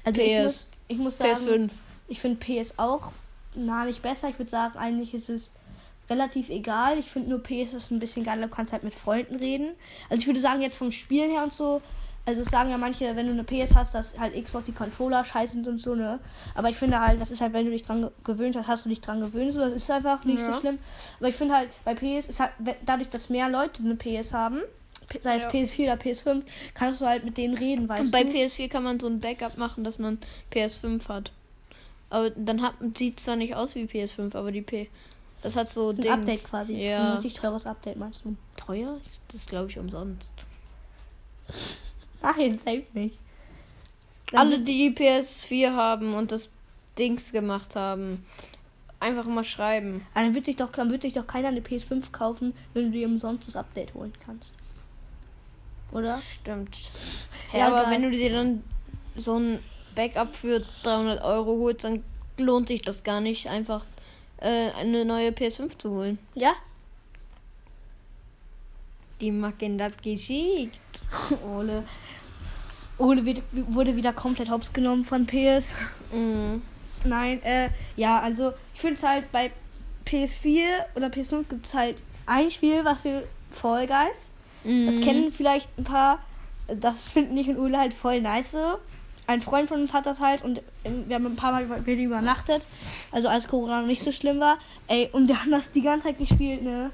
[0.04, 0.42] Also Ich, PS.
[0.42, 1.70] muss, ich muss sagen, PS5.
[2.08, 3.12] Ich finde PS auch
[3.54, 4.28] na nicht besser.
[4.28, 5.52] Ich würde sagen, eigentlich ist es
[6.10, 6.98] relativ egal.
[6.98, 8.48] Ich finde nur PS ist ein bisschen geiler.
[8.48, 9.74] Du kannst halt mit Freunden reden.
[10.10, 11.82] Also ich würde sagen, jetzt vom Spielen her und so.
[12.28, 15.24] Also es sagen ja manche, wenn du eine PS hast, dass halt Xbox die Controller
[15.24, 16.20] scheiße sind und so, ne?
[16.54, 18.84] Aber ich finde halt, das ist halt, wenn du dich dran ge- gewöhnt hast, hast
[18.84, 19.50] du dich dran gewöhnt.
[19.52, 20.60] So, das ist einfach nicht so Ja.
[20.60, 20.78] schlimm.
[21.20, 22.50] Aber ich finde halt, bei PS ist halt,
[22.84, 24.60] dadurch, dass mehr Leute eine PS haben,
[25.08, 25.48] P- sei es Ja.
[25.48, 26.42] PS4 oder PS5,
[26.74, 28.28] kannst du halt mit denen reden, weißt Und bei du?
[28.28, 30.18] PS4 kann man so ein Backup machen, dass man
[30.52, 31.32] PS5 hat.
[32.10, 34.90] Aber dann hat, sieht zwar nicht aus wie PS5, aber die P.
[35.40, 36.08] Das hat so ein Dings.
[36.14, 36.74] Update quasi.
[36.74, 37.14] Ein Ja.
[37.14, 38.36] richtig teures Update, meinst du?
[38.58, 38.98] Teuer?
[39.28, 40.30] Das ist glaube ich umsonst.
[42.22, 43.16] Nein, safe nicht.
[44.30, 46.48] Dann Alle, die die PS4 haben und das
[46.98, 48.24] Dings gemacht haben,
[49.00, 50.04] einfach mal schreiben.
[50.14, 52.90] Ah, dann wird sich doch, dann wird sich doch keiner eine PS5 kaufen, wenn du
[52.98, 54.52] dir umsonst das Update holen kannst.
[55.92, 56.20] Oder?
[56.20, 56.78] Stimmt.
[57.52, 57.92] Ja, Ja, aber egal.
[57.92, 58.62] wenn du dir dann
[59.16, 59.58] so ein
[59.94, 62.04] Backup für 300 Euro holst, dann
[62.36, 63.86] lohnt sich das gar nicht, einfach
[64.36, 66.18] äh, eine neue PS5 zu holen.
[66.34, 66.52] Ja?
[69.20, 70.78] Die machen das geschickt.
[71.44, 71.84] Ole.
[72.98, 75.74] Ole wird, wurde wieder komplett hops genommen von PS.
[76.12, 76.62] Mhm.
[77.04, 79.52] Nein, äh, ja, also ich finde es halt bei
[80.06, 80.64] PS4
[80.96, 84.28] oder PS5 gibt es halt ein Spiel, was wir Fall Guys.
[84.64, 85.00] Das Mhm.
[85.00, 86.18] kennen vielleicht ein paar.
[86.66, 88.56] Das finden ich und Ole halt voll nice.
[89.26, 91.80] Ein Freund von uns hat das halt und ähm, wir haben ein paar Mal bei
[91.80, 92.66] mir übernachtet.
[93.12, 94.58] Also als Corona noch nicht so schlimm war.
[94.88, 96.90] Ey, und wir haben das die ganze Zeit gespielt, ne?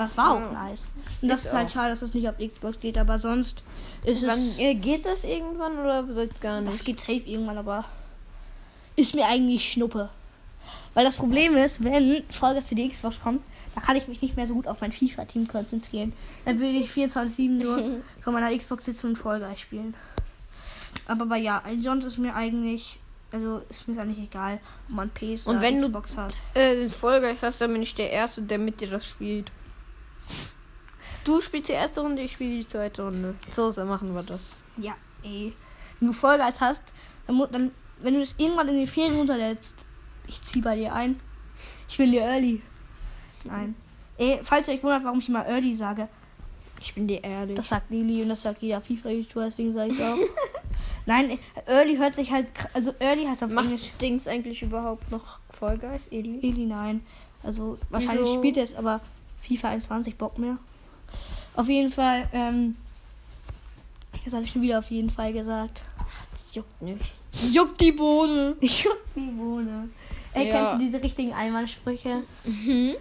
[0.00, 0.52] Das war auch Ja.
[0.68, 0.92] nice.
[1.20, 3.62] Und das Ist ist halt schade, dass das nicht auf Xbox geht, aber sonst
[4.04, 4.58] ist Wann, es.
[4.58, 6.84] äh, geht das irgendwann oder sollte gar Das nicht?
[6.86, 7.84] geht safe irgendwann, aber
[8.96, 10.08] ist mir eigentlich Schnuppe.
[10.94, 13.42] Weil das Problem ist, wenn Vollgas für die Xbox kommt,
[13.74, 16.12] da kann ich mich nicht mehr so gut auf mein FIFA-Team konzentrieren.
[16.44, 17.78] Dann würde ich 24-7 nur
[18.22, 19.94] von meiner Xbox sitzen und Vollgas spielen.
[21.06, 22.98] Aber, aber ja, sonst ist mir eigentlich,
[23.32, 26.34] also ist mir eigentlich egal, ob man PS Und oder wenn du- Xbox hat.
[26.54, 29.50] Äh, Vollgeist hast, dann bin ich der Erste, der mit dir das spielt.
[31.24, 33.34] Du spielst die erste Runde, ich spiele die zweite Runde.
[33.50, 34.48] So, machen wir das.
[34.76, 35.52] Ja, ey.
[35.98, 36.94] Wenn du Vollgas hast,
[37.26, 39.74] dann, dann wenn du das irgendwann in den Ferien runterlädst,
[40.26, 41.20] ich zieh bei dir ein.
[41.88, 42.62] Ich will dir Early.
[43.44, 43.74] Nein.
[44.16, 46.08] Ey, falls ihr euch wundert, warum ich immer Early sage,
[46.80, 47.56] Ich bin dir ehrlich.
[47.56, 50.16] das sagt Lili und das sagt jeder FIFA-YouTuber, deswegen sage ich auch.
[51.06, 55.38] Nein, Early hört sich halt, also Early heißt auf Englisch Macht Dings eigentlich überhaupt noch
[55.50, 56.38] Vollgeist, Eli?
[56.42, 57.04] Eli, nein.
[57.42, 58.38] Also wahrscheinlich Wieso?
[58.38, 59.00] spielt er es, aber
[59.40, 60.58] FIFA 21 Bock mehr.
[61.54, 62.76] Auf jeden Fall, ähm,
[64.24, 65.82] das habe ich schon wieder auf jeden Fall gesagt.
[66.52, 67.12] Juckt nicht.
[67.50, 68.56] Juckt die Bohne.
[68.60, 69.88] Ich juck die Bohne.
[70.32, 70.52] Ey, Ja.
[70.52, 72.22] kennst du diese richtigen Einmalsprüche?
[72.44, 72.94] Mhm.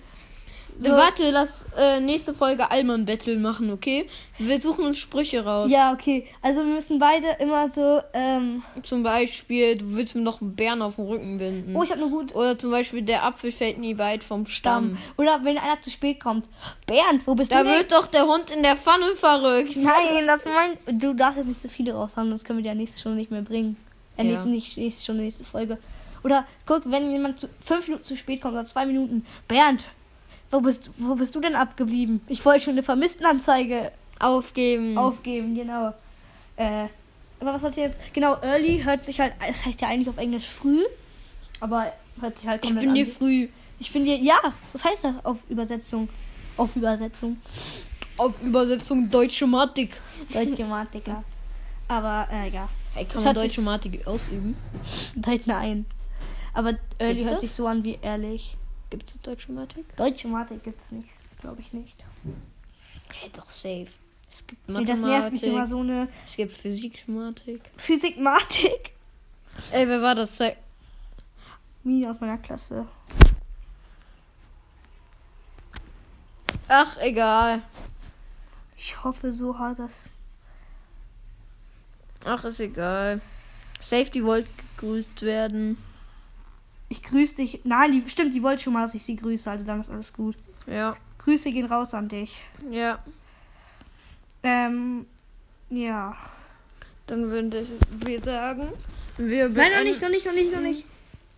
[0.81, 0.91] So.
[0.93, 4.07] Warte, lass äh, nächste Folge Alman Battle machen, okay?
[4.37, 5.69] Wir suchen uns Sprüche raus.
[5.69, 6.25] Ja, okay.
[6.41, 10.81] Also wir müssen beide immer so, ähm, Zum Beispiel, du willst mir noch einen Bären
[10.81, 11.75] auf den Rücken binden.
[11.75, 14.95] oh, ich habe eine gute Oder zum Beispiel, der Apfel fällt nie weit vom Stamm.
[14.95, 15.13] Stamm.
[15.17, 16.45] Oder wenn einer zu spät kommt.
[16.85, 17.77] Bernd, wo bist Da du denn?
[17.79, 19.75] wird doch der Hund in der Pfanne verrückt.
[19.75, 20.77] Nein, das meint.
[21.03, 23.41] Du darfst jetzt nicht so viele raushauen, sonst können wir die nächste Stunde nicht mehr
[23.41, 23.75] bringen.
[24.15, 24.29] Äh, Ja.
[24.29, 25.77] nächste, nicht nächste Stunde, nächste Folge.
[26.23, 29.25] Oder guck, wenn jemand zu, fünf Minuten zu spät kommt oder zwei Minuten.
[29.47, 29.85] Bernd,
[30.51, 32.21] wo bist, wo bist du denn abgeblieben?
[32.27, 34.97] Ich wollte schon eine Vermisstenanzeige Aufgeben.
[34.97, 35.93] aufgeben, genau.
[36.57, 36.88] Äh,
[37.39, 38.01] aber was hat jetzt?
[38.13, 40.83] Genau, early hört sich halt, es heißt ja eigentlich auf Englisch früh,
[41.59, 43.47] aber hört sich halt ich komplett bin an dir früh.
[43.79, 44.38] Ich bin dir, ja,
[44.71, 46.09] das heißt das auf Übersetzung.
[46.57, 47.38] Auf Übersetzung.
[48.17, 49.95] Auf Übersetzung Deutsche Matik.
[50.33, 51.23] Deutsche Mathematiker.
[51.88, 52.67] Aber, äh, ja.
[52.93, 54.57] Hey, kann Das man Deutsche Matik ausüben?
[55.15, 55.85] Deutsch nein.
[56.53, 57.41] Aber early Gibt's hört das?
[57.41, 58.57] sich so an wie ehrlich.
[58.89, 59.95] Gibt es Deutsche Matik?
[59.95, 61.10] Deutsche Mathematik gibt's nicht.
[61.41, 62.04] Glaube ich nicht.
[63.13, 63.88] Hey, doch safe.
[64.32, 65.02] Es gibt Nee, Mathematik.
[65.02, 67.71] das nervt mich immer so eine Es gibt Physik-Matik.
[67.78, 68.93] Physikmatik.
[69.71, 70.39] Ey, wer war das?
[71.84, 72.86] Mini aus meiner Klasse.
[76.67, 77.62] Ach, egal.
[78.78, 80.10] Ich hoffe so hart, dass.
[82.25, 83.21] Ach, ist egal.
[83.80, 85.78] Safety wollte gegrüßt werden.
[86.89, 87.62] Ich grüße dich.
[87.63, 90.12] Nein, die, stimmt, die wollte schon mal, dass ich sie grüße, also dann ist alles
[90.12, 90.36] gut.
[90.67, 92.41] Ja, Grüße gehen raus an dich.
[92.71, 92.99] ja.
[94.41, 95.06] Ähm,
[95.69, 96.15] ja.
[97.08, 97.65] Dann würde
[97.99, 98.69] wir sagen,
[99.17, 100.86] wir Nein, noch nicht, noch nicht, noch nicht, noch nicht.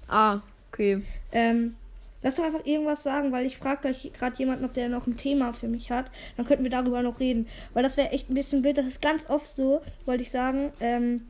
[0.08, 1.02] Ah, okay.
[1.32, 1.76] Ähm,
[2.22, 5.16] lass doch einfach irgendwas sagen, weil ich frage gleich gerade jemanden, ob der noch ein
[5.16, 6.12] Thema für mich hat.
[6.36, 7.48] Dann könnten wir darüber noch reden.
[7.74, 8.78] Weil das wäre echt ein bisschen blöd.
[8.78, 10.74] Das ist ganz oft so, wollte ich sagen.
[10.82, 11.28] Ähm,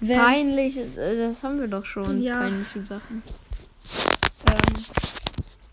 [0.00, 2.22] wenn, Peinlich, äh, das haben wir doch schon.
[2.22, 2.40] Ja.
[2.40, 3.22] Peinliche Sachen.
[4.48, 4.84] ähm,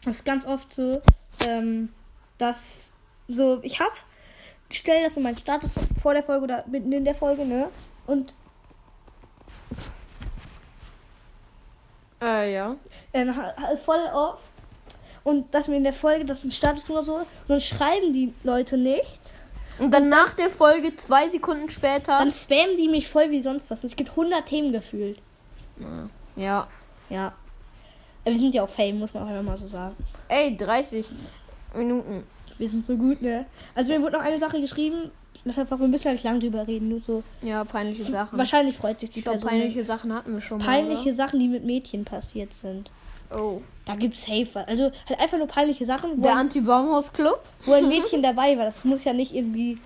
[0.03, 1.01] das ist ganz oft so,
[1.47, 1.89] ähm,
[2.37, 2.91] dass
[3.27, 3.93] so, ich hab,
[4.69, 7.69] ich stelle das in meinen Status vor der Folge oder mitten in der Folge, ne?
[8.07, 8.33] Und
[12.21, 12.75] Äh, ja.
[13.13, 13.33] Ähm,
[13.83, 14.43] voll oft.
[15.23, 18.33] Und dass mir in der Folge das ein Status oder so, und dann schreiben die
[18.43, 19.19] Leute nicht.
[19.79, 22.19] Und dann nach der Folge, zwei Sekunden später.
[22.19, 23.83] Dann spammen die mich voll wie sonst was.
[23.83, 25.19] Und es gibt 100 Themen gefühlt.
[26.35, 26.67] ja.
[27.09, 27.33] Ja.
[28.23, 29.95] Aber wir sind ja auch Fame, muss man auch einfach mal so sagen.
[30.27, 31.05] Ey, 30
[31.75, 32.23] Minuten.
[32.57, 33.45] Wir sind so gut, ne?
[33.73, 35.09] Also mir wurde noch eine Sache geschrieben.
[35.43, 36.89] Das einfach, wir müssen ja nicht lang drüber reden.
[36.89, 37.23] Nur so.
[37.41, 38.37] Ja, peinliche Sachen.
[38.37, 39.49] Wahrscheinlich freut sich die ich Person.
[39.49, 40.65] peinliche Sachen hatten wir schon mal.
[40.65, 42.91] peinliche Sachen, die mit Mädchen passiert sind.
[43.35, 43.61] Oh.
[43.85, 44.47] Da gibt's safe.
[44.53, 44.67] was.
[44.67, 47.39] Also halt einfach nur peinliche Sachen, Der Anti-Baumhaus-Club?
[47.65, 48.65] wo ein Mädchen dabei war.
[48.65, 49.79] Das muss ja nicht irgendwie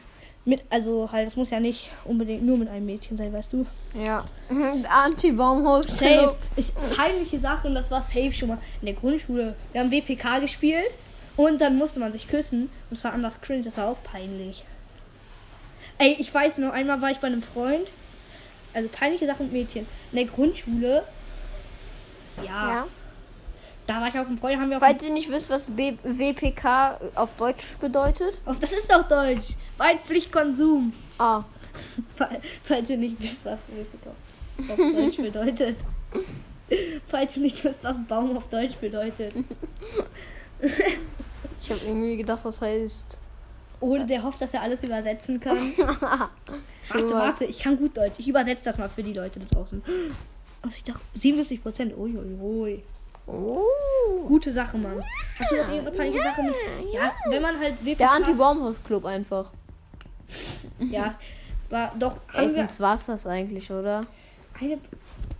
[0.43, 3.65] mit, also halt, das muss ja nicht unbedingt nur mit einem Mädchen sein, weißt du?
[3.93, 4.25] Ja.
[4.49, 5.97] Der Anti-Baumhaus-Club.
[5.99, 6.35] Safe.
[6.55, 9.55] Ich, peinliche Sachen, das war safe schon mal in der Grundschule.
[9.71, 10.97] Wir haben WPK gespielt
[11.37, 12.69] und dann musste man sich küssen.
[12.89, 14.65] Und es war anders cringe, das war auch peinlich.
[15.97, 17.87] Ey, ich weiß noch, einmal war ich bei einem Freund.
[18.73, 19.87] Also peinliche Sachen mit Mädchen.
[20.11, 21.03] In der Grundschule.
[22.45, 22.69] Ja.
[22.69, 22.87] Ja.
[23.87, 26.99] Da war ich auf dem Freund, haben wir Falls ihr nicht wisst, was B WPK
[27.15, 28.39] auf Deutsch bedeutet.
[28.45, 29.53] Auf, das ist doch Deutsch.
[29.77, 30.91] Waldpflichtkonsum.
[31.17, 31.43] Ah.
[32.15, 35.77] Fall- Falls ihr nicht wisst, was Baum auf Deutsch bedeutet.
[37.07, 39.33] Falls ihr nicht wisst, was Baum auf Deutsch bedeutet.
[41.61, 43.17] Ich habe irgendwie gedacht, was heißt.
[43.81, 45.57] Ohne der hofft, dass er alles übersetzen kann.
[45.77, 46.29] Warte,
[46.89, 47.11] was.
[47.11, 48.13] warte, ich kann gut Deutsch.
[48.17, 49.81] Ich übersetze das mal für die Leute da draußen.
[50.61, 51.95] Also ich dachte, 77 Prozent.
[51.95, 52.81] Uiuiui.
[53.27, 53.61] Oh.
[54.27, 55.03] Gute Sache, Mann.
[55.39, 56.55] Hast du noch irgendeine peinliche Sache mit?
[56.93, 57.97] Ja, wenn man halt WPK...
[57.97, 59.51] Der Anti-Baumhaus-Club einfach.
[60.79, 61.15] Ja,
[61.69, 62.17] war doch...
[62.33, 64.05] Wir sonst war's das eigentlich, oder?
[64.59, 64.79] Eine.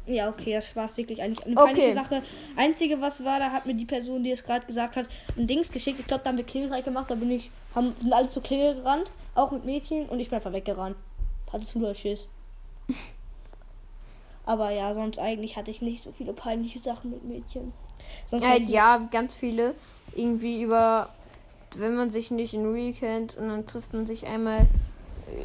[0.08, 1.46] Ja, okay, das war es wirklich eigentlich.
[1.46, 1.94] Eine Okay.
[1.94, 2.22] Sache.
[2.56, 5.72] Einzige, was war, da hat mir die Person, die es gerade gesagt hat, ein Dings
[5.72, 6.00] geschickt.
[6.00, 7.10] Ich glaube, da haben wir Klingelreich gemacht.
[7.10, 9.10] Da bin ich, haben, sind alles zur Klingel gerannt.
[9.34, 10.08] Auch mit Mädchen.
[10.08, 10.96] Und ich bin einfach weggerannt.
[11.52, 12.28] Hattest du da Schiss?
[14.46, 17.74] Aber ja, sonst eigentlich hatte ich nicht so viele peinliche Sachen mit Mädchen.
[18.30, 19.76] Sonst Ja, ganz viele.
[20.16, 21.10] Irgendwie über,
[21.76, 24.68] wenn man sich nicht in Real kennt und dann trifft man sich einmal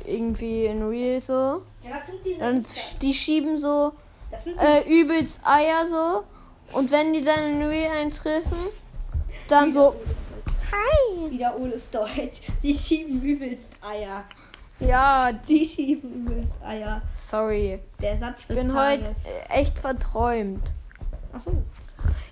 [0.07, 1.33] irgendwie in Real so.
[1.83, 2.39] Ja, das sind diese.
[2.41, 3.93] Dann Insta- die schieben so
[4.31, 6.77] Das sind äh, übelst Eier so.
[6.79, 8.59] Und wenn die dann in Real eintreffen,
[9.49, 9.95] dann so.
[10.71, 11.31] Hi!
[11.31, 12.43] Wieder Oles Deutsch.
[12.63, 14.25] Die schieben übelst Eier.
[14.79, 17.03] Ja, Die schieben übelst Eier.
[17.31, 17.79] Sorry.
[18.03, 19.25] Der Satz Ich des bin heute Tages.
[19.25, 20.73] äh, echt verträumt.
[21.33, 21.63] Achso.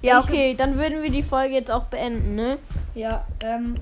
[0.02, 2.58] Ja, Ich- okay, dann würden wir die Folge jetzt auch beenden, ne?
[2.94, 3.76] Ja, ähm,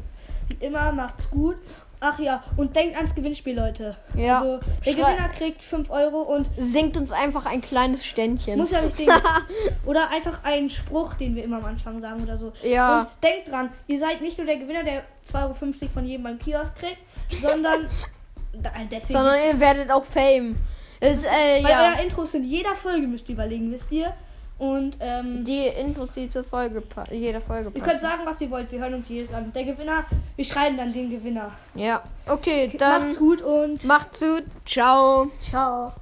[0.48, 1.56] wie immer macht's gut.
[1.98, 3.96] Ach ja, und denkt ans Gewinnspiel, Leute.
[4.14, 4.40] Ja.
[4.40, 8.58] Also, der Schrei- Gewinner kriegt 5 Euro und Singt uns einfach ein kleines Ständchen.
[8.58, 9.08] muss ja nicht den.
[9.86, 12.52] oder einfach einen Spruch, den wir immer am Anfang sagen oder so.
[12.62, 13.00] Ja.
[13.00, 16.38] Und denkt dran, ihr seid nicht nur der Gewinner, der 2,50 Euro von jedem beim
[16.38, 16.98] Kiosk kriegt,
[17.40, 17.88] sondern.
[19.08, 20.56] Sondern ihr werdet auch Fame.
[21.00, 21.28] Es, äh,
[21.62, 21.92] weil ja.
[21.94, 24.12] euer Intros in jeder Folge müsst ihr überlegen, wisst ihr?
[24.58, 27.84] Und ähm, Die Infos, die zur Folge, jeder Folge ihr passen.
[27.84, 28.72] könnt sagen, was ihr wollt.
[28.72, 29.52] Wir hören uns jedes an.
[29.52, 30.04] Der Gewinner,
[30.34, 31.50] wir schreiben dann den Gewinner.
[31.74, 32.02] Ja.
[32.26, 34.44] Okay, dann Macht's gut und macht's gut.
[34.64, 35.26] Ciao.
[35.42, 35.92] ciao.